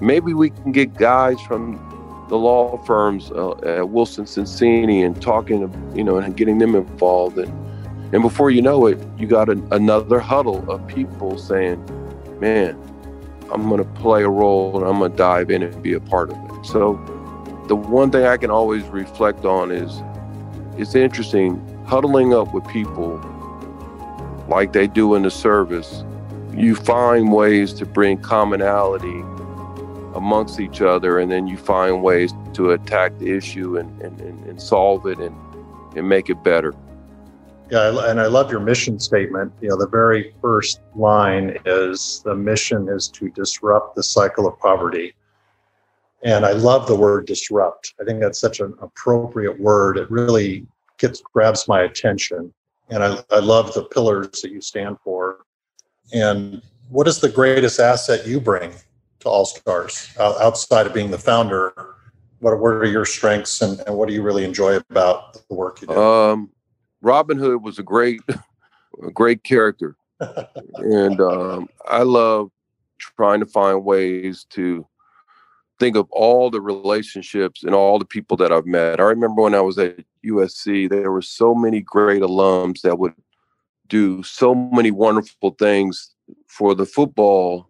[0.00, 1.86] Maybe we can get guys from
[2.28, 5.60] the law firms uh, at wilson sonsini and talking
[5.96, 7.36] you know and getting them involved.
[7.38, 7.52] And
[8.14, 11.84] and before you know it you got an, another huddle of people saying
[12.38, 12.78] man
[13.52, 16.00] I'm going to play a role and I'm going to dive in and be a
[16.00, 16.66] part of it.
[16.66, 16.94] So
[17.66, 20.02] the one thing I can always reflect on is
[20.78, 23.20] it's interesting huddling up with people
[24.48, 26.04] like they do in the service.
[26.54, 29.20] You find ways to bring commonality
[30.14, 34.60] amongst each other and then you find ways to attack the issue and, and, and
[34.60, 35.36] solve it and,
[35.96, 36.74] and make it better.
[37.70, 39.52] Yeah, and I love your mission statement.
[39.60, 44.58] You know, the very first line is the mission is to disrupt the cycle of
[44.58, 45.14] poverty
[46.22, 47.94] And I love the word disrupt.
[48.00, 49.96] I think that's such an appropriate word.
[49.96, 50.66] It really
[50.98, 52.52] gets grabs my attention.
[52.90, 55.38] And I, I love the pillars that you stand for.
[56.12, 58.72] And what is the greatest asset you bring
[59.20, 61.72] to All Stars outside of being the founder?
[62.40, 65.80] What, what are your strengths and, and what do you really enjoy about the work
[65.80, 65.94] you do?
[65.94, 66.50] Um,
[67.02, 68.20] Robin Hood was a great,
[69.02, 69.96] a great character,
[70.76, 72.50] and um, I love
[72.98, 74.86] trying to find ways to
[75.78, 79.00] think of all the relationships and all the people that I've met.
[79.00, 83.14] I remember when I was at USC, there were so many great alums that would
[83.88, 86.14] do so many wonderful things
[86.46, 87.68] for the football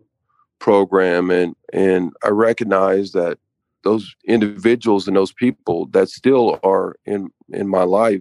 [0.60, 3.38] program and and I recognize that
[3.82, 8.20] those individuals and those people that still are in in my life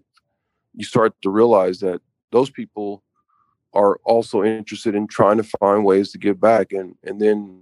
[0.80, 3.04] you start to realize that those people
[3.74, 7.62] are also interested in trying to find ways to give back and and then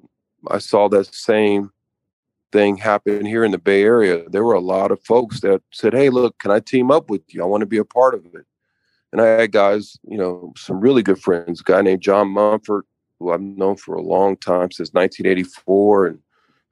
[0.49, 1.71] I saw that same
[2.51, 4.23] thing happen here in the Bay Area.
[4.29, 7.23] There were a lot of folks that said, "Hey, look, can I team up with
[7.33, 7.41] you?
[7.41, 8.45] I want to be a part of it."
[9.11, 11.61] And I had guys, you know, some really good friends.
[11.61, 12.85] A guy named John Mumford,
[13.19, 16.19] who I've known for a long time since 1984, and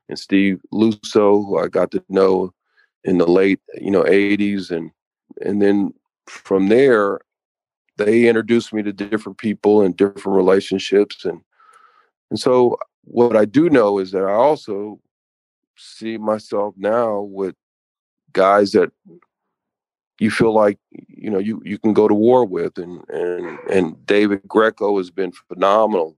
[0.09, 2.53] and Steve Lusso, who I got to know
[3.03, 4.91] in the late, you know, 80s, and
[5.41, 5.93] and then
[6.27, 7.19] from there,
[7.97, 11.41] they introduced me to different people and different relationships, and
[12.29, 14.99] and so what I do know is that I also
[15.77, 17.55] see myself now with
[18.33, 18.91] guys that
[20.19, 24.05] you feel like you know you you can go to war with and and and
[24.05, 26.17] David Greco has been phenomenal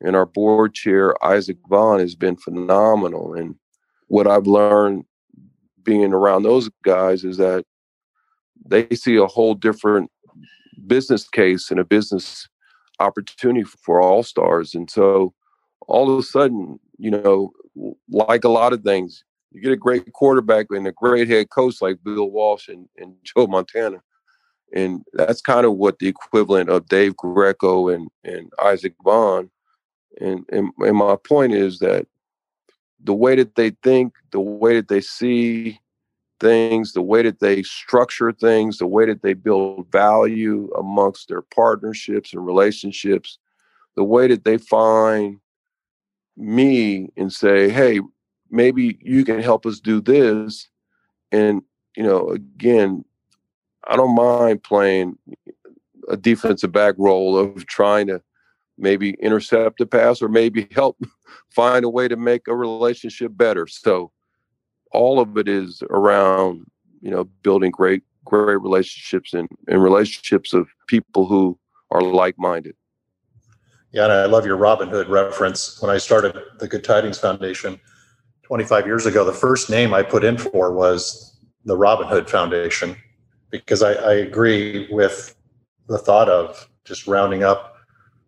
[0.00, 3.54] and our board chair Isaac Vaughn has been phenomenal and
[4.08, 5.04] what I've learned
[5.82, 7.64] being around those guys is that
[8.68, 10.10] they see a whole different
[10.86, 12.48] business case and a business
[13.00, 15.32] opportunity for all stars and so
[15.86, 17.52] all of a sudden you know
[18.08, 21.80] like a lot of things, you get a great quarterback and a great head coach
[21.80, 24.02] like Bill Walsh and, and Joe Montana.
[24.74, 29.48] And that's kind of what the equivalent of Dave Greco and, and Isaac Bond.
[30.20, 32.06] And, and and my point is that
[33.02, 35.78] the way that they think, the way that they see
[36.40, 41.42] things, the way that they structure things, the way that they build value amongst their
[41.42, 43.38] partnerships and relationships,
[43.94, 45.38] the way that they find
[46.36, 48.00] me and say, hey,
[48.50, 50.68] maybe you can help us do this.
[51.32, 51.62] And,
[51.96, 53.04] you know, again,
[53.88, 55.18] I don't mind playing
[56.08, 58.22] a defensive back role of trying to
[58.78, 60.98] maybe intercept a pass or maybe help
[61.50, 63.66] find a way to make a relationship better.
[63.66, 64.12] So
[64.92, 66.66] all of it is around,
[67.00, 71.58] you know, building great, great relationships and, and relationships of people who
[71.90, 72.74] are like-minded.
[73.92, 75.80] Yeah, and I love your Robin Hood reference.
[75.80, 77.80] When I started the Good Tidings Foundation
[78.42, 82.96] 25 years ago, the first name I put in for was the Robin Hood Foundation
[83.50, 85.34] because I, I agree with
[85.88, 87.76] the thought of just rounding up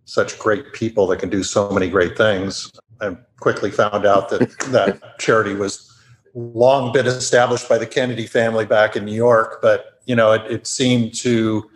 [0.04, 2.72] such great people that can do so many great things.
[3.00, 5.97] I quickly found out that that charity was
[6.34, 10.50] long been established by the Kennedy family back in New York, but you know, it,
[10.50, 11.68] it seemed to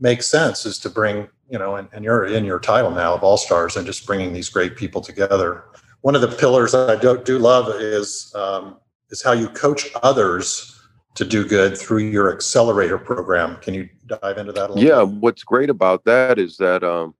[0.00, 3.22] make sense is to bring you know, and, and you're in your title now of
[3.22, 5.64] All Stars and just bringing these great people together.
[6.00, 8.78] One of the pillars that I do, do love is um,
[9.10, 10.80] is how you coach others
[11.14, 13.56] to do good through your accelerator program.
[13.56, 14.82] Can you dive into that a little?
[14.82, 15.20] Yeah, bit?
[15.20, 17.14] what's great about that is that um,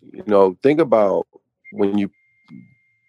[0.00, 1.26] you know, think about
[1.72, 2.10] when you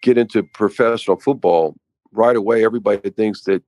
[0.02, 1.74] get into professional football,
[2.12, 3.62] right away everybody thinks that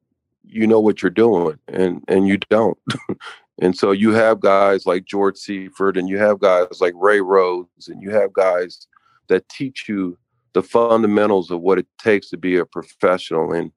[0.47, 2.79] you know what you're doing and and you don't
[3.61, 7.89] And so you have guys like George Seifert and you have guys like Ray Rhodes
[7.89, 8.87] and you have guys
[9.29, 10.19] that teach you
[10.55, 13.53] the fundamentals of what it takes to be a professional.
[13.53, 13.71] And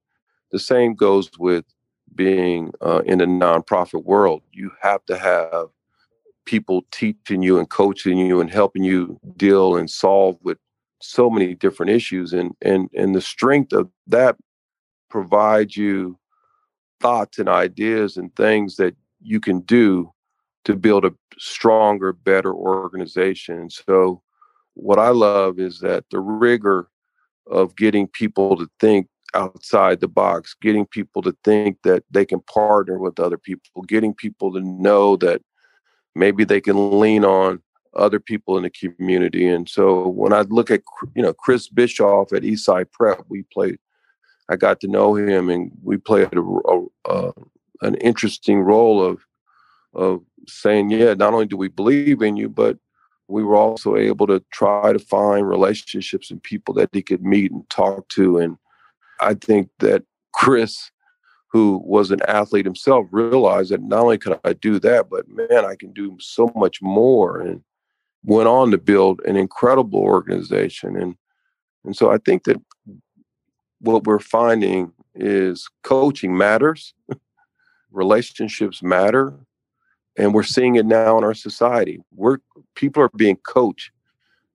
[0.51, 1.65] the same goes with
[2.15, 4.41] being uh, in the nonprofit world.
[4.51, 5.67] You have to have
[6.45, 10.58] people teaching you and coaching you and helping you deal and solve with
[11.01, 12.34] so many different issues.
[12.34, 14.38] And and and the strength of that
[15.09, 16.17] provides you
[16.99, 20.11] thoughts and ideas and things that you can do
[20.65, 23.69] to build a stronger, better organization.
[23.69, 24.21] So,
[24.73, 26.89] what I love is that the rigor
[27.49, 32.41] of getting people to think outside the box, getting people to think that they can
[32.41, 35.41] partner with other people, getting people to know that
[36.15, 37.61] maybe they can lean on
[37.95, 39.47] other people in the community.
[39.47, 40.81] And so when I look at
[41.15, 43.79] you know Chris Bischof at Eastside Prep, we played.
[44.49, 47.31] I got to know him, and we played a, a, a
[47.81, 49.25] an interesting role of
[49.93, 52.77] of saying, yeah, not only do we believe in you, but
[53.27, 57.51] we were also able to try to find relationships and people that he could meet
[57.51, 58.57] and talk to and
[59.19, 60.91] I think that Chris,
[61.51, 65.65] who was an athlete himself, realized that not only could I do that, but man,
[65.65, 67.62] I can do so much more, and
[68.23, 70.95] went on to build an incredible organization.
[70.97, 71.15] And
[71.83, 72.62] and so I think that
[73.79, 76.93] what we're finding is coaching matters,
[77.91, 79.33] relationships matter,
[80.17, 81.99] and we're seeing it now in our society.
[82.11, 82.37] We're
[82.75, 83.91] people are being coached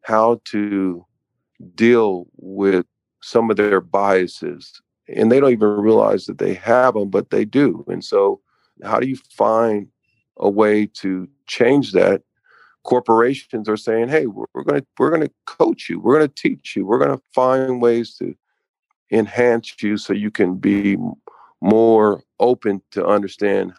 [0.03, 1.07] how to
[1.75, 2.85] deal with
[3.23, 7.45] some of their biases and they don't even realize that they have them but they
[7.45, 7.85] do.
[7.89, 8.41] And so
[8.83, 9.87] how do you find
[10.39, 12.23] a way to change that?
[12.83, 16.01] Corporations are saying hey we're going to we're going to coach you.
[16.01, 16.85] We're going to teach you.
[16.85, 18.35] We're going to find ways to
[19.13, 20.97] enhance you so you can be
[21.61, 23.73] more open to understand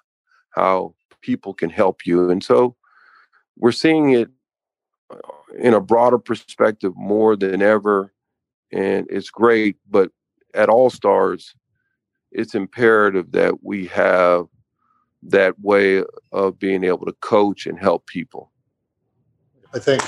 [0.52, 2.30] how people can help you.
[2.30, 2.76] And so
[3.58, 4.30] we're seeing it
[5.12, 5.18] uh,
[5.58, 8.14] in a broader perspective more than ever
[8.72, 10.10] and it's great but
[10.56, 11.54] at all stars
[12.34, 14.48] it's imperative that we have
[15.22, 18.52] that way of being able to coach and help people.
[19.74, 20.02] I think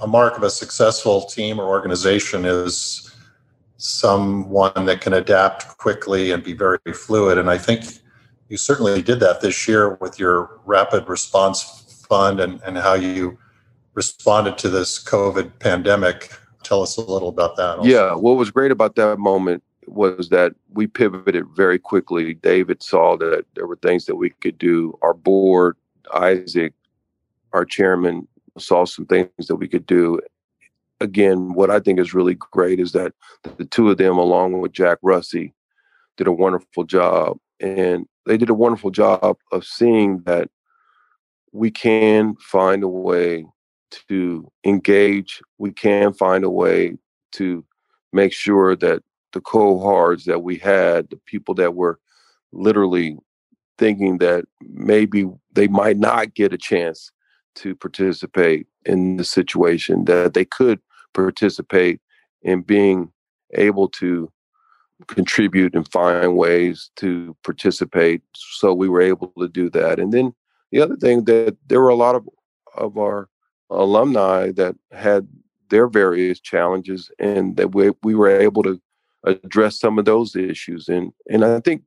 [0.00, 3.11] a mark of a successful team or organization is
[3.84, 7.84] someone that can adapt quickly and be very fluid and i think
[8.48, 13.38] you certainly did that this year with your rapid response fund and, and how you
[13.94, 16.30] responded to this COVID pandemic.
[16.62, 17.78] Tell us a little about that.
[17.78, 17.88] Also.
[17.88, 22.34] Yeah, what was great about that moment was that we pivoted very quickly.
[22.34, 24.98] David saw that there were things that we could do.
[25.02, 25.76] Our board,
[26.14, 26.72] Isaac,
[27.52, 30.20] our chairman, saw some things that we could do.
[31.02, 33.12] Again, what I think is really great is that
[33.58, 35.52] the two of them, along with Jack Russey,
[36.16, 37.38] did a wonderful job.
[37.58, 40.48] And they did a wonderful job of seeing that
[41.52, 43.44] we can find a way
[44.08, 45.42] to engage.
[45.58, 46.96] We can find a way
[47.32, 47.64] to
[48.12, 51.98] make sure that the cohorts that we had, the people that were
[52.52, 53.16] literally
[53.76, 57.10] thinking that maybe they might not get a chance
[57.56, 60.80] to participate in the situation, that they could
[61.14, 62.00] participate
[62.42, 63.12] in being
[63.54, 64.30] able to
[65.08, 68.22] contribute and find ways to participate.
[68.34, 69.98] So we were able to do that.
[69.98, 70.34] And then
[70.70, 72.28] the other thing that there were a lot of
[72.74, 73.28] of our
[73.70, 75.28] alumni that had
[75.70, 78.80] their various challenges and that we, we were able to
[79.24, 81.82] address some of those issues and and I think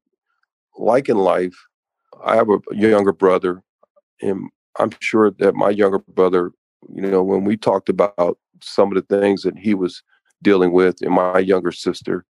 [0.77, 1.55] like in life
[2.23, 3.61] I have a younger brother
[4.21, 6.51] and I'm sure that my younger brother
[6.93, 10.03] you know when we talked about some of the things that he was
[10.43, 12.25] dealing with and my younger sister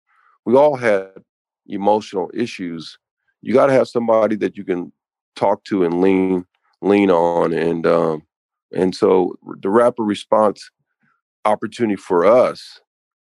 [0.46, 1.24] we all had
[1.68, 2.98] emotional issues.
[3.42, 4.92] You got to have somebody that you can
[5.36, 6.46] talk to and lean
[6.82, 8.24] lean on and um,
[8.74, 10.70] and so the rapid response
[11.46, 12.82] opportunity for us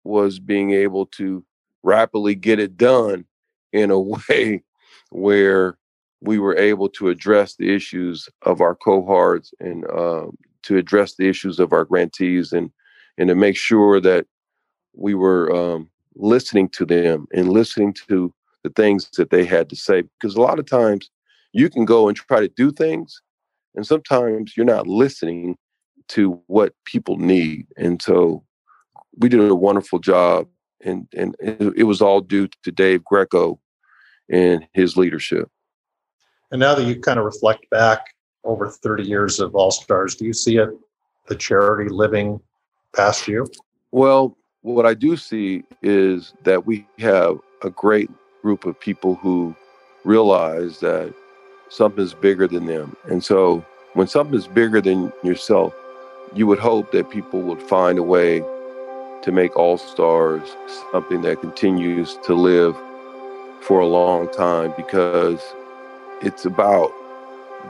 [0.05, 1.45] was being able to
[1.83, 3.25] rapidly get it done
[3.73, 4.63] in a way
[5.11, 5.79] where
[6.21, 10.27] we were able to address the issues of our cohorts and uh,
[10.69, 12.71] to address the issues of our grantees and
[13.17, 14.27] and to make sure that
[14.95, 19.77] we were um, listening to them and listening to the things that they had to
[19.77, 21.11] say because a lot of times
[21.53, 23.21] you can go and try to do things
[23.75, 25.57] and sometimes you're not listening
[26.09, 27.67] to what people need.
[27.77, 28.45] And so
[29.17, 30.49] we did a wonderful job.
[30.85, 33.59] And, and it was all due to Dave Greco
[34.31, 35.51] and his leadership.
[36.51, 40.25] And now that you kind of reflect back over 30 years of All Stars, do
[40.25, 40.71] you see it,
[41.27, 42.41] the charity living
[42.95, 43.47] past you?
[43.91, 48.11] Well, what I do see is that we have a great
[48.43, 49.55] group of people who
[50.05, 51.15] realize that
[51.69, 52.97] something is bigger than them.
[53.05, 55.75] And so when something is bigger than yourself,
[56.35, 58.41] you would hope that people would find a way
[59.23, 60.43] to make All Stars
[60.93, 62.77] something that continues to live
[63.61, 65.41] for a long time because
[66.23, 66.93] it's about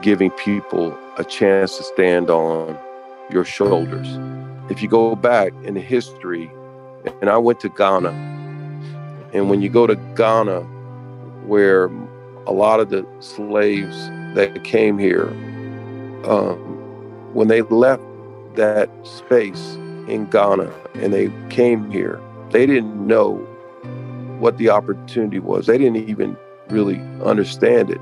[0.01, 2.77] giving people a chance to stand on
[3.29, 4.07] your shoulders.
[4.69, 6.49] If you go back in history,
[7.21, 8.11] and I went to Ghana,
[9.33, 10.61] and when you go to Ghana,
[11.45, 11.85] where
[12.47, 13.97] a lot of the slaves
[14.35, 15.27] that came here,
[16.25, 16.57] um,
[17.33, 18.03] when they left
[18.55, 19.75] that space
[20.07, 22.19] in Ghana and they came here,
[22.51, 23.35] they didn't know
[24.39, 25.67] what the opportunity was.
[25.67, 26.35] They didn't even
[26.69, 27.99] really understand it.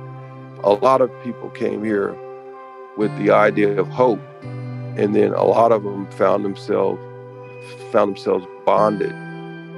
[0.63, 2.15] A lot of people came here
[2.97, 4.21] with the idea of hope,
[4.97, 7.01] and then a lot of them found themselves
[7.91, 9.11] found themselves bonded.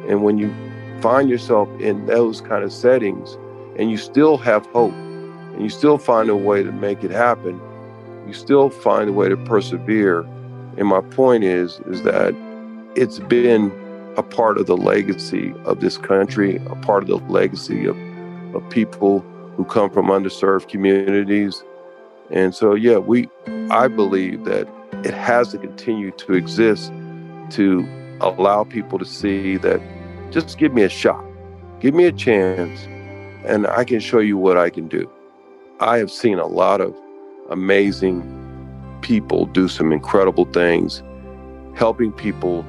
[0.08, 0.54] And when you
[1.02, 3.38] find yourself in those kind of settings,
[3.78, 7.60] and you still have hope, and you still find a way to make it happen,
[8.28, 10.26] you still find a way to persevere
[10.80, 12.34] and my point is, is that
[12.96, 13.70] it's been
[14.16, 17.98] a part of the legacy of this country, a part of the legacy of,
[18.56, 19.26] of people
[19.60, 21.66] who come from underserved communities.
[22.32, 23.28] And so, yeah, we,
[23.70, 24.70] I believe that
[25.04, 26.94] it has to continue to exist
[27.50, 27.86] to
[28.22, 29.82] allow people to see that
[30.32, 31.22] just give me a shot,
[31.82, 32.86] give me a chance,
[33.44, 35.12] and I can show you what I can do.
[35.82, 36.96] I have seen a lot of
[37.50, 38.24] amazing
[39.02, 41.04] people do some incredible things,
[41.76, 42.64] helping people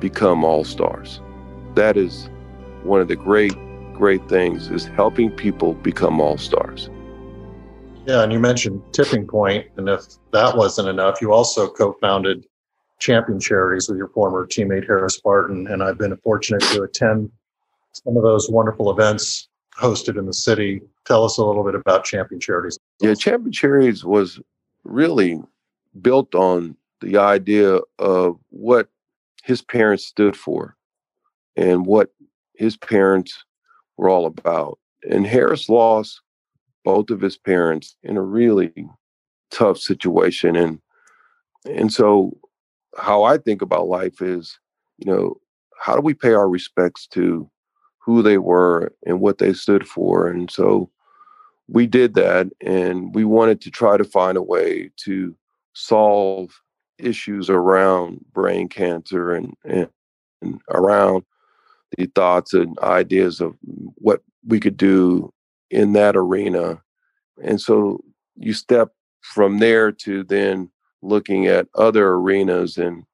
[0.00, 1.20] become all stars.
[1.76, 2.28] That is
[2.82, 3.54] one of the great,
[3.98, 6.88] great things is helping people become all stars.
[8.06, 12.46] Yeah, and you mentioned Tipping Point, and if that wasn't enough, you also co-founded
[13.00, 17.30] Champion Charities with your former teammate Harris Barton, and I've been fortunate to attend
[17.92, 20.80] some of those wonderful events hosted in the city.
[21.04, 22.78] Tell us a little bit about Champion Charities.
[23.00, 24.40] Yeah, Champion Charities was
[24.84, 25.42] really
[26.00, 28.88] built on the idea of what
[29.42, 30.76] his parents stood for
[31.56, 32.10] and what
[32.54, 33.44] his parents
[33.98, 34.78] were all about.
[35.08, 36.20] And Harris lost
[36.84, 38.72] both of his parents in a really
[39.50, 40.56] tough situation.
[40.56, 40.80] And
[41.66, 42.36] and so
[42.96, 44.58] how I think about life is,
[44.98, 45.36] you know,
[45.80, 47.50] how do we pay our respects to
[47.98, 50.28] who they were and what they stood for?
[50.28, 50.90] And so
[51.68, 55.36] we did that and we wanted to try to find a way to
[55.74, 56.62] solve
[56.98, 59.88] issues around brain cancer and, and,
[60.40, 61.24] and around
[61.96, 63.54] the thoughts and ideas of
[63.96, 65.32] what we could do
[65.70, 66.80] in that arena.
[67.42, 68.02] And so
[68.36, 70.70] you step from there to then
[71.02, 73.04] looking at other arenas, and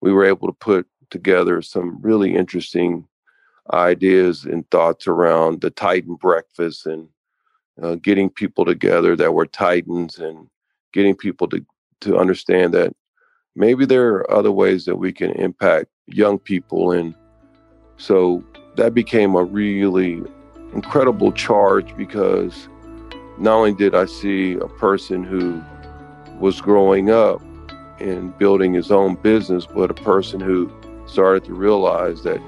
[0.00, 3.06] we were able to put together some really interesting
[3.72, 7.08] ideas and thoughts around the Titan breakfast and
[7.82, 10.48] uh, getting people together that were Titans and
[10.92, 11.64] getting people to
[12.00, 12.92] to understand that
[13.54, 17.14] maybe there are other ways that we can impact young people and
[17.96, 18.42] so
[18.76, 20.22] that became a really
[20.74, 22.68] incredible charge because
[23.38, 25.62] not only did I see a person who
[26.38, 27.40] was growing up
[27.98, 30.70] and building his own business, but a person who
[31.06, 32.40] started to realize that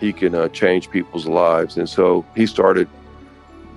[0.00, 1.76] he can uh, change people's lives.
[1.76, 2.88] And so he started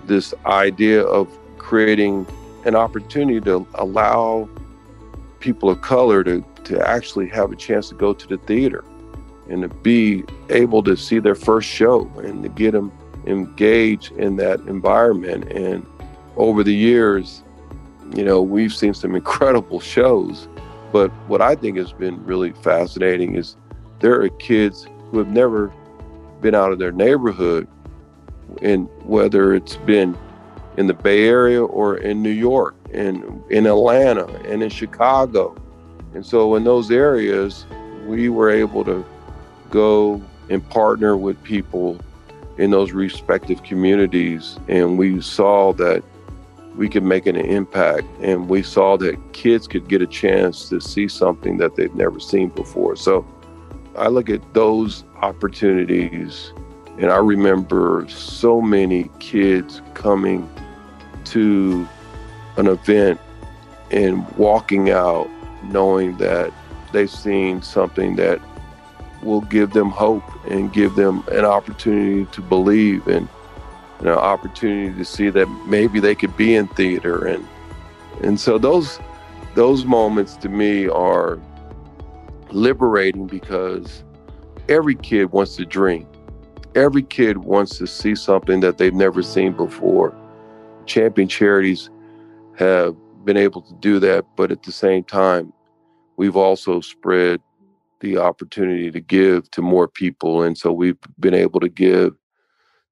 [0.05, 2.25] this idea of creating
[2.65, 4.49] an opportunity to allow
[5.39, 8.83] people of color to, to actually have a chance to go to the theater
[9.49, 12.91] and to be able to see their first show and to get them
[13.25, 15.51] engaged in that environment.
[15.51, 15.85] And
[16.35, 17.43] over the years,
[18.15, 20.47] you know, we've seen some incredible shows.
[20.91, 23.55] But what I think has been really fascinating is
[23.99, 25.73] there are kids who have never
[26.41, 27.67] been out of their neighborhood,
[28.61, 30.17] and whether it's been
[30.77, 35.55] in the Bay Area or in New York and in Atlanta and in Chicago.
[36.13, 37.65] And so in those areas,
[38.05, 39.05] we were able to
[39.73, 41.99] go and partner with people
[42.59, 44.59] in those respective communities.
[44.67, 46.03] And we saw that
[46.75, 48.05] we could make an impact.
[48.21, 52.19] And we saw that kids could get a chance to see something that they've never
[52.19, 52.95] seen before.
[52.95, 53.25] So
[53.97, 56.53] I look at those opportunities,
[56.99, 60.47] and I remember so many kids coming
[61.25, 61.87] to
[62.57, 63.19] an event
[63.89, 65.27] and walking out
[65.63, 66.53] knowing that
[66.91, 68.39] they've seen something that
[69.23, 73.27] will give them hope and give them an opportunity to believe and
[73.99, 77.25] an opportunity to see that maybe they could be in theater.
[77.25, 77.47] And
[78.21, 78.99] and so those
[79.55, 81.39] those moments to me are
[82.51, 84.03] liberating because
[84.69, 86.07] every kid wants to dream.
[86.75, 90.15] Every kid wants to see something that they've never seen before.
[90.85, 91.89] Champion charities
[92.57, 92.95] have
[93.25, 95.53] been able to do that but at the same time
[96.17, 97.41] we've also spread
[98.01, 102.13] the opportunity to give to more people and so we've been able to give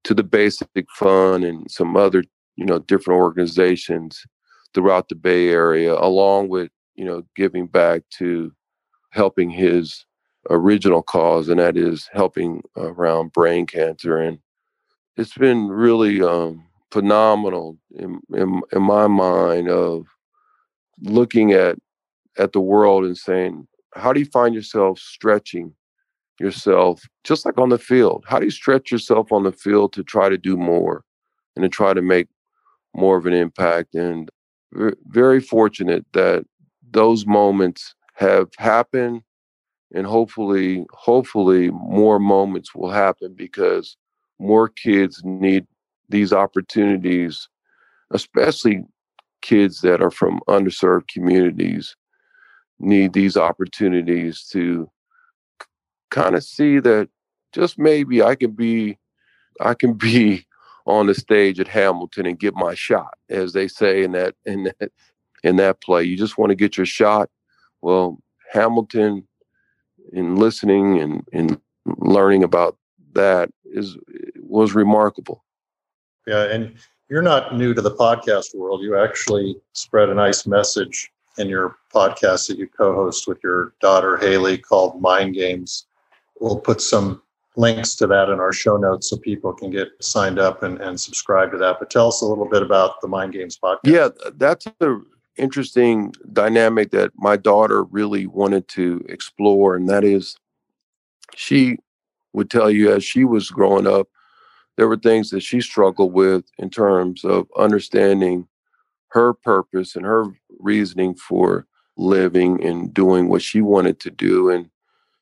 [0.04, 2.24] to the Basic Fund and some other,
[2.56, 4.24] you know, different organizations
[4.74, 8.52] throughout the Bay Area, along with, you know, giving back to
[9.10, 10.04] helping his
[10.50, 14.16] original cause, and that is helping around brain cancer.
[14.16, 14.38] And
[15.16, 20.06] it's been really um, phenomenal in, in, in my mind of
[21.00, 21.78] looking at
[22.38, 25.74] at the world and saying, how do you find yourself stretching
[26.42, 28.24] yourself, just like on the field.
[28.26, 31.04] How do you stretch yourself on the field to try to do more
[31.56, 32.28] and to try to make
[32.94, 33.94] more of an impact?
[33.94, 34.30] And
[35.06, 36.44] very fortunate that
[36.90, 39.22] those moments have happened
[39.94, 43.96] and hopefully hopefully more moments will happen because
[44.38, 45.66] more kids need
[46.08, 47.48] these opportunities
[48.10, 48.84] especially
[49.40, 51.96] kids that are from underserved communities
[52.78, 54.90] need these opportunities to
[56.10, 57.08] kind of see that
[57.52, 58.98] just maybe I can be,
[59.60, 60.46] I can be
[60.86, 64.64] on the stage at Hamilton and get my shot, as they say in that in
[64.64, 64.90] that
[65.44, 66.02] in that play.
[66.02, 67.28] You just want to get your shot.
[67.80, 68.18] Well,
[68.52, 69.26] Hamilton,
[70.12, 71.60] in listening and in
[71.98, 72.76] learning about
[73.14, 73.96] that is
[74.36, 75.44] was remarkable.
[76.26, 76.74] Yeah, and
[77.08, 78.82] you're not new to the podcast world.
[78.82, 84.16] You actually spread a nice message in your podcast that you co-host with your daughter
[84.16, 85.86] Haley called Mind Games.
[86.40, 87.22] We'll put some
[87.56, 90.98] links to that in our show notes so people can get signed up and, and
[91.00, 91.76] subscribe to that.
[91.78, 93.80] But tell us a little bit about the Mind Games podcast.
[93.84, 95.04] Yeah, that's an
[95.36, 100.36] interesting dynamic that my daughter really wanted to explore, and that is
[101.34, 101.78] she
[102.32, 104.08] would tell you as she was growing up,
[104.76, 108.48] there were things that she struggled with in terms of understanding
[109.08, 110.24] her purpose and her
[110.62, 114.50] reasoning for living and doing what she wanted to do.
[114.50, 114.70] And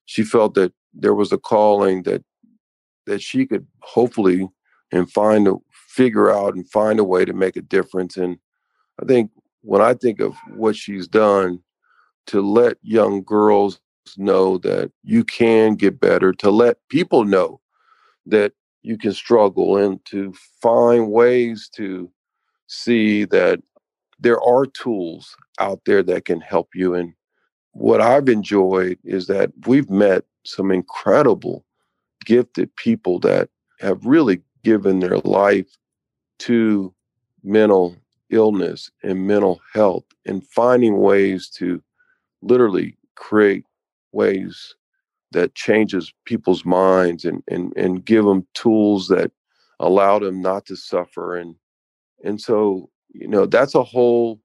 [0.07, 2.23] she felt that there was a calling that
[3.07, 4.49] that she could hopefully
[4.93, 8.17] and find a figure out and find a way to make a difference.
[8.17, 8.39] And
[9.01, 9.31] I think
[9.63, 11.61] when I think of what she's done
[12.27, 13.81] to let young girls
[14.17, 17.61] know that you can get better, to let people know
[18.27, 20.33] that you can struggle and to
[20.63, 22.11] find ways to
[22.67, 23.61] see that
[24.21, 26.95] there are tools out there that can help you.
[26.95, 27.15] And
[27.73, 31.65] what I've enjoyed is that we've met some incredible,
[32.25, 33.49] gifted people that
[33.81, 35.69] have really given their life
[36.41, 36.95] to
[37.43, 37.97] mental
[38.31, 41.83] illness and mental health and finding ways to
[42.43, 43.65] literally create
[44.13, 44.75] ways
[45.33, 49.31] that changes people's minds and and and give them tools that
[49.81, 51.55] allow them not to suffer and
[52.25, 54.41] and so you know that's a whole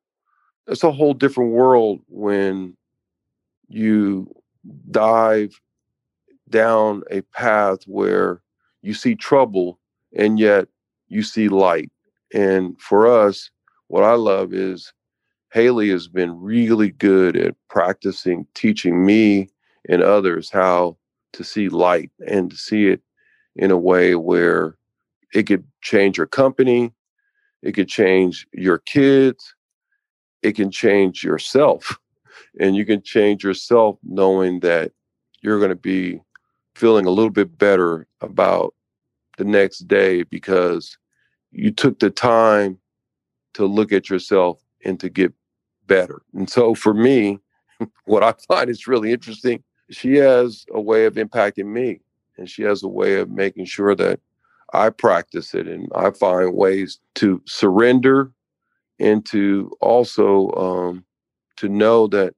[0.68, 2.76] that's a whole different world when
[3.68, 4.34] you
[4.91, 5.59] dive
[6.49, 8.41] down a path where
[8.82, 9.80] you see trouble
[10.16, 10.68] and yet
[11.07, 11.91] you see light.
[12.34, 13.49] And for us
[13.88, 14.91] what i love is
[15.53, 19.47] haley has been really good at practicing teaching me
[19.88, 20.97] and others how
[21.34, 23.01] to see light and to see it
[23.55, 24.76] in a way where
[25.34, 26.93] it could change your company,
[27.66, 29.55] it could change your kids,
[30.41, 31.97] it can change yourself.
[32.59, 34.91] And you can change yourself knowing that
[35.41, 36.22] you're going to be
[36.76, 38.74] feeling a little bit better about
[39.38, 40.97] the next day because
[41.51, 42.78] you took the time
[43.55, 45.34] to look at yourself and to get
[45.88, 46.22] better.
[46.34, 47.39] And so for me,
[48.05, 51.99] what I find is really interesting she has a way of impacting me
[52.38, 54.20] and she has a way of making sure that
[54.76, 58.32] I practice it and I find ways to surrender
[58.99, 61.05] and to also um,
[61.57, 62.34] to know that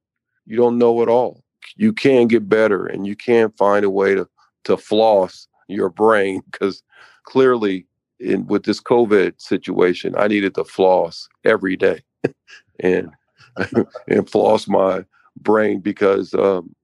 [0.46, 1.44] you don't know it all.
[1.76, 4.28] You can get better and you can find a way to
[4.66, 6.84] to floss your brain because
[7.24, 7.86] clearly
[8.20, 12.02] in with this COVID situation, I needed to floss every day
[12.80, 13.10] and
[14.08, 15.06] and floss my
[15.42, 16.76] brain because um,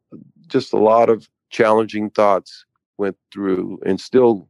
[0.48, 2.66] just a lot of challenging thoughts
[2.98, 4.48] went through and still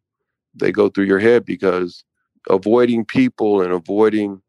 [0.56, 2.04] they go through your head because
[2.50, 4.42] avoiding people and avoiding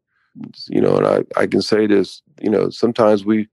[0.67, 3.47] you know and I, I can say this you know sometimes we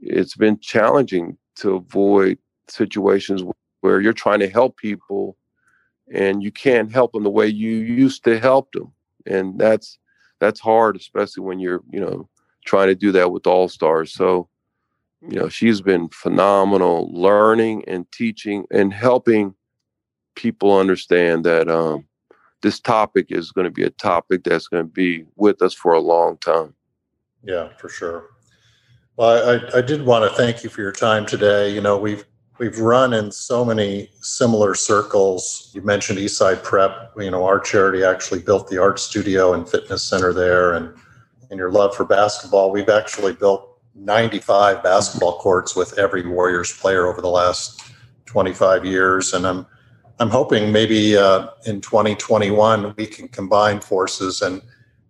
[0.00, 2.38] it's been challenging to avoid
[2.68, 3.42] situations
[3.80, 5.36] where you're trying to help people
[6.12, 8.92] and you can't help them the way you used to help them.
[9.26, 9.98] And that's
[10.40, 12.28] that's hard especially when you're you know
[12.64, 14.12] trying to do that with all stars.
[14.12, 14.48] So
[15.20, 19.54] you know she's been phenomenal learning and teaching and helping
[20.34, 22.04] people understand that um,
[22.62, 25.92] this topic is going to be a topic that's going to be with us for
[25.92, 26.74] a long time.
[27.44, 28.30] Yeah for sure.
[29.16, 31.74] Well I, I did want to thank you for your time today.
[31.74, 32.24] You know we've
[32.58, 35.70] we've run in so many similar circles.
[35.74, 37.12] You mentioned eastside prep.
[37.18, 40.94] You know our charity actually built the art studio and fitness center there and
[41.50, 42.70] in your love for basketball.
[42.70, 47.82] We've actually built 95 basketball courts with every Warriors player over the last
[48.24, 49.66] 25 years, and I'm
[50.18, 54.62] I'm hoping maybe uh, in 2021 we can combine forces and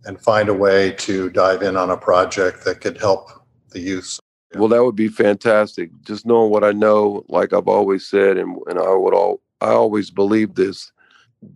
[0.04, 3.30] and find a way to dive in on a project that could help
[3.70, 4.18] the youth.
[4.54, 5.90] Well, that would be fantastic.
[6.02, 9.70] Just knowing what I know, like I've always said, and and I would all I
[9.70, 10.92] always believe this.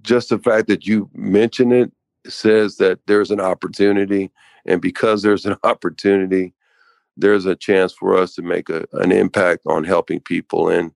[0.03, 1.93] Just the fact that you mention it
[2.27, 4.31] says that there's an opportunity,
[4.65, 6.55] and because there's an opportunity,
[7.17, 10.69] there's a chance for us to make a, an impact on helping people.
[10.69, 10.93] And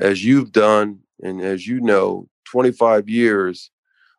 [0.00, 3.70] as you've done, and as you know, 25 years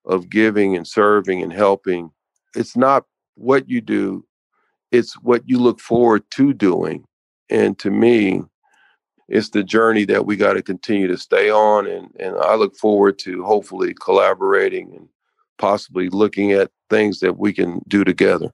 [0.05, 2.11] of giving and serving and helping,
[2.55, 4.25] it's not what you do,
[4.91, 7.05] it's what you look forward to doing.
[7.49, 8.43] And to me,
[9.27, 11.87] it's the journey that we got to continue to stay on.
[11.87, 15.07] And, and I look forward to hopefully collaborating and
[15.57, 18.51] possibly looking at things that we can do together.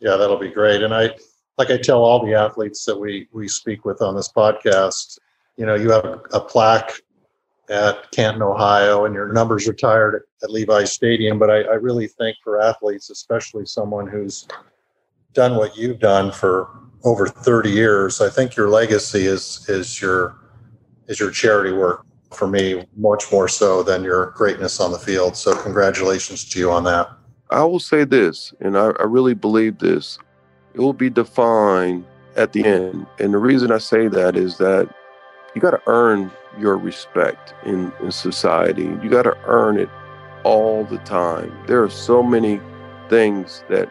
[0.00, 0.82] Yeah, that'll be great.
[0.82, 1.14] And I,
[1.58, 5.18] like I tell all the athletes that we we speak with on this podcast,
[5.56, 7.02] you know, you have a, a plaque
[7.70, 11.38] at Canton, Ohio, and your numbers retired at, at Levi Stadium.
[11.38, 14.48] But I, I really think for athletes, especially someone who's
[15.34, 16.68] done what you've done for
[17.04, 20.36] over 30 years, I think your legacy is is your
[21.06, 25.36] is your charity work for me much more so than your greatness on the field.
[25.36, 27.10] So congratulations to you on that.
[27.50, 30.18] I will say this, and I, I really believe this.
[30.74, 32.04] It will be defined
[32.36, 33.06] at the end.
[33.18, 34.94] And the reason I say that is that
[35.54, 38.84] you got to earn your respect in, in society.
[38.84, 39.88] You got to earn it
[40.44, 41.56] all the time.
[41.66, 42.60] There are so many
[43.08, 43.90] things that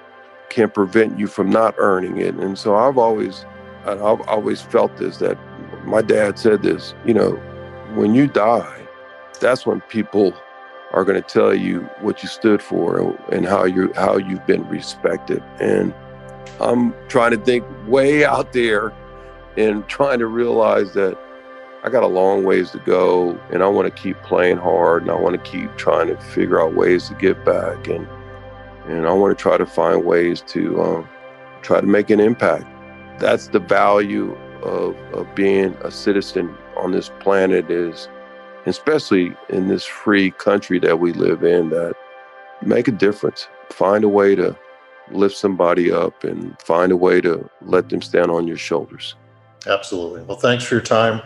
[0.50, 2.36] can prevent you from not earning it.
[2.36, 3.46] And so I've always,
[3.86, 5.38] I've always felt this that
[5.86, 7.32] my dad said this, you know,
[7.96, 8.88] when you die,
[9.40, 10.34] that's when people
[10.92, 14.68] are going to tell you what you stood for and how you how you've been
[14.70, 15.44] respected.
[15.60, 15.94] And
[16.60, 18.94] I'm trying to think way out there
[19.58, 21.18] and trying to realize that
[21.88, 25.10] I got a long ways to go and I want to keep playing hard and
[25.10, 28.06] I want to keep trying to figure out ways to get back and
[28.88, 31.10] and I want to try to find ways to um,
[31.62, 32.66] try to make an impact.
[33.22, 38.10] That's the value of, of being a citizen on this planet is
[38.66, 41.94] especially in this free country that we live in that
[42.62, 43.48] make a difference.
[43.70, 44.58] Find a way to
[45.12, 49.16] lift somebody up and find a way to let them stand on your shoulders.
[49.66, 50.24] Absolutely.
[50.24, 51.22] Well, thanks for your time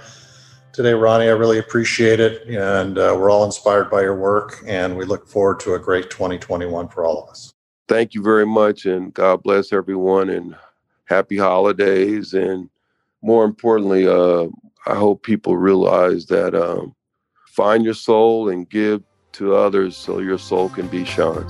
[0.73, 1.25] today, Ronnie.
[1.25, 2.47] I really appreciate it.
[2.47, 6.09] And uh, we're all inspired by your work, and we look forward to a great
[6.09, 7.53] 2021 for all of us.
[7.87, 10.55] Thank you very much, and God bless everyone, and
[11.05, 12.33] happy holidays.
[12.33, 12.69] And
[13.21, 14.47] more importantly, uh,
[14.85, 16.95] I hope people realize that um,
[17.47, 19.03] find your soul and give
[19.33, 21.45] to others so your soul can be shown.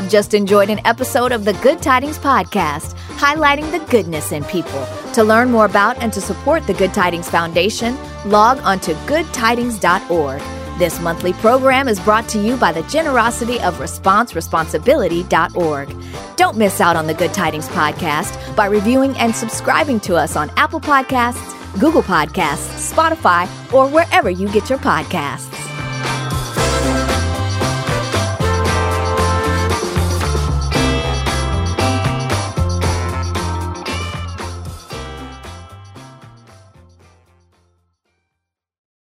[0.00, 4.86] Have just enjoyed an episode of the Good Tidings Podcast, highlighting the goodness in people.
[5.12, 10.40] To learn more about and to support the Good Tidings Foundation, log on to goodtidings.org.
[10.78, 15.94] This monthly program is brought to you by the generosity of responseresponsibility.org.
[16.36, 20.50] Don't miss out on the Good Tidings Podcast by reviewing and subscribing to us on
[20.56, 25.59] Apple Podcasts, Google Podcasts, Spotify, or wherever you get your podcasts.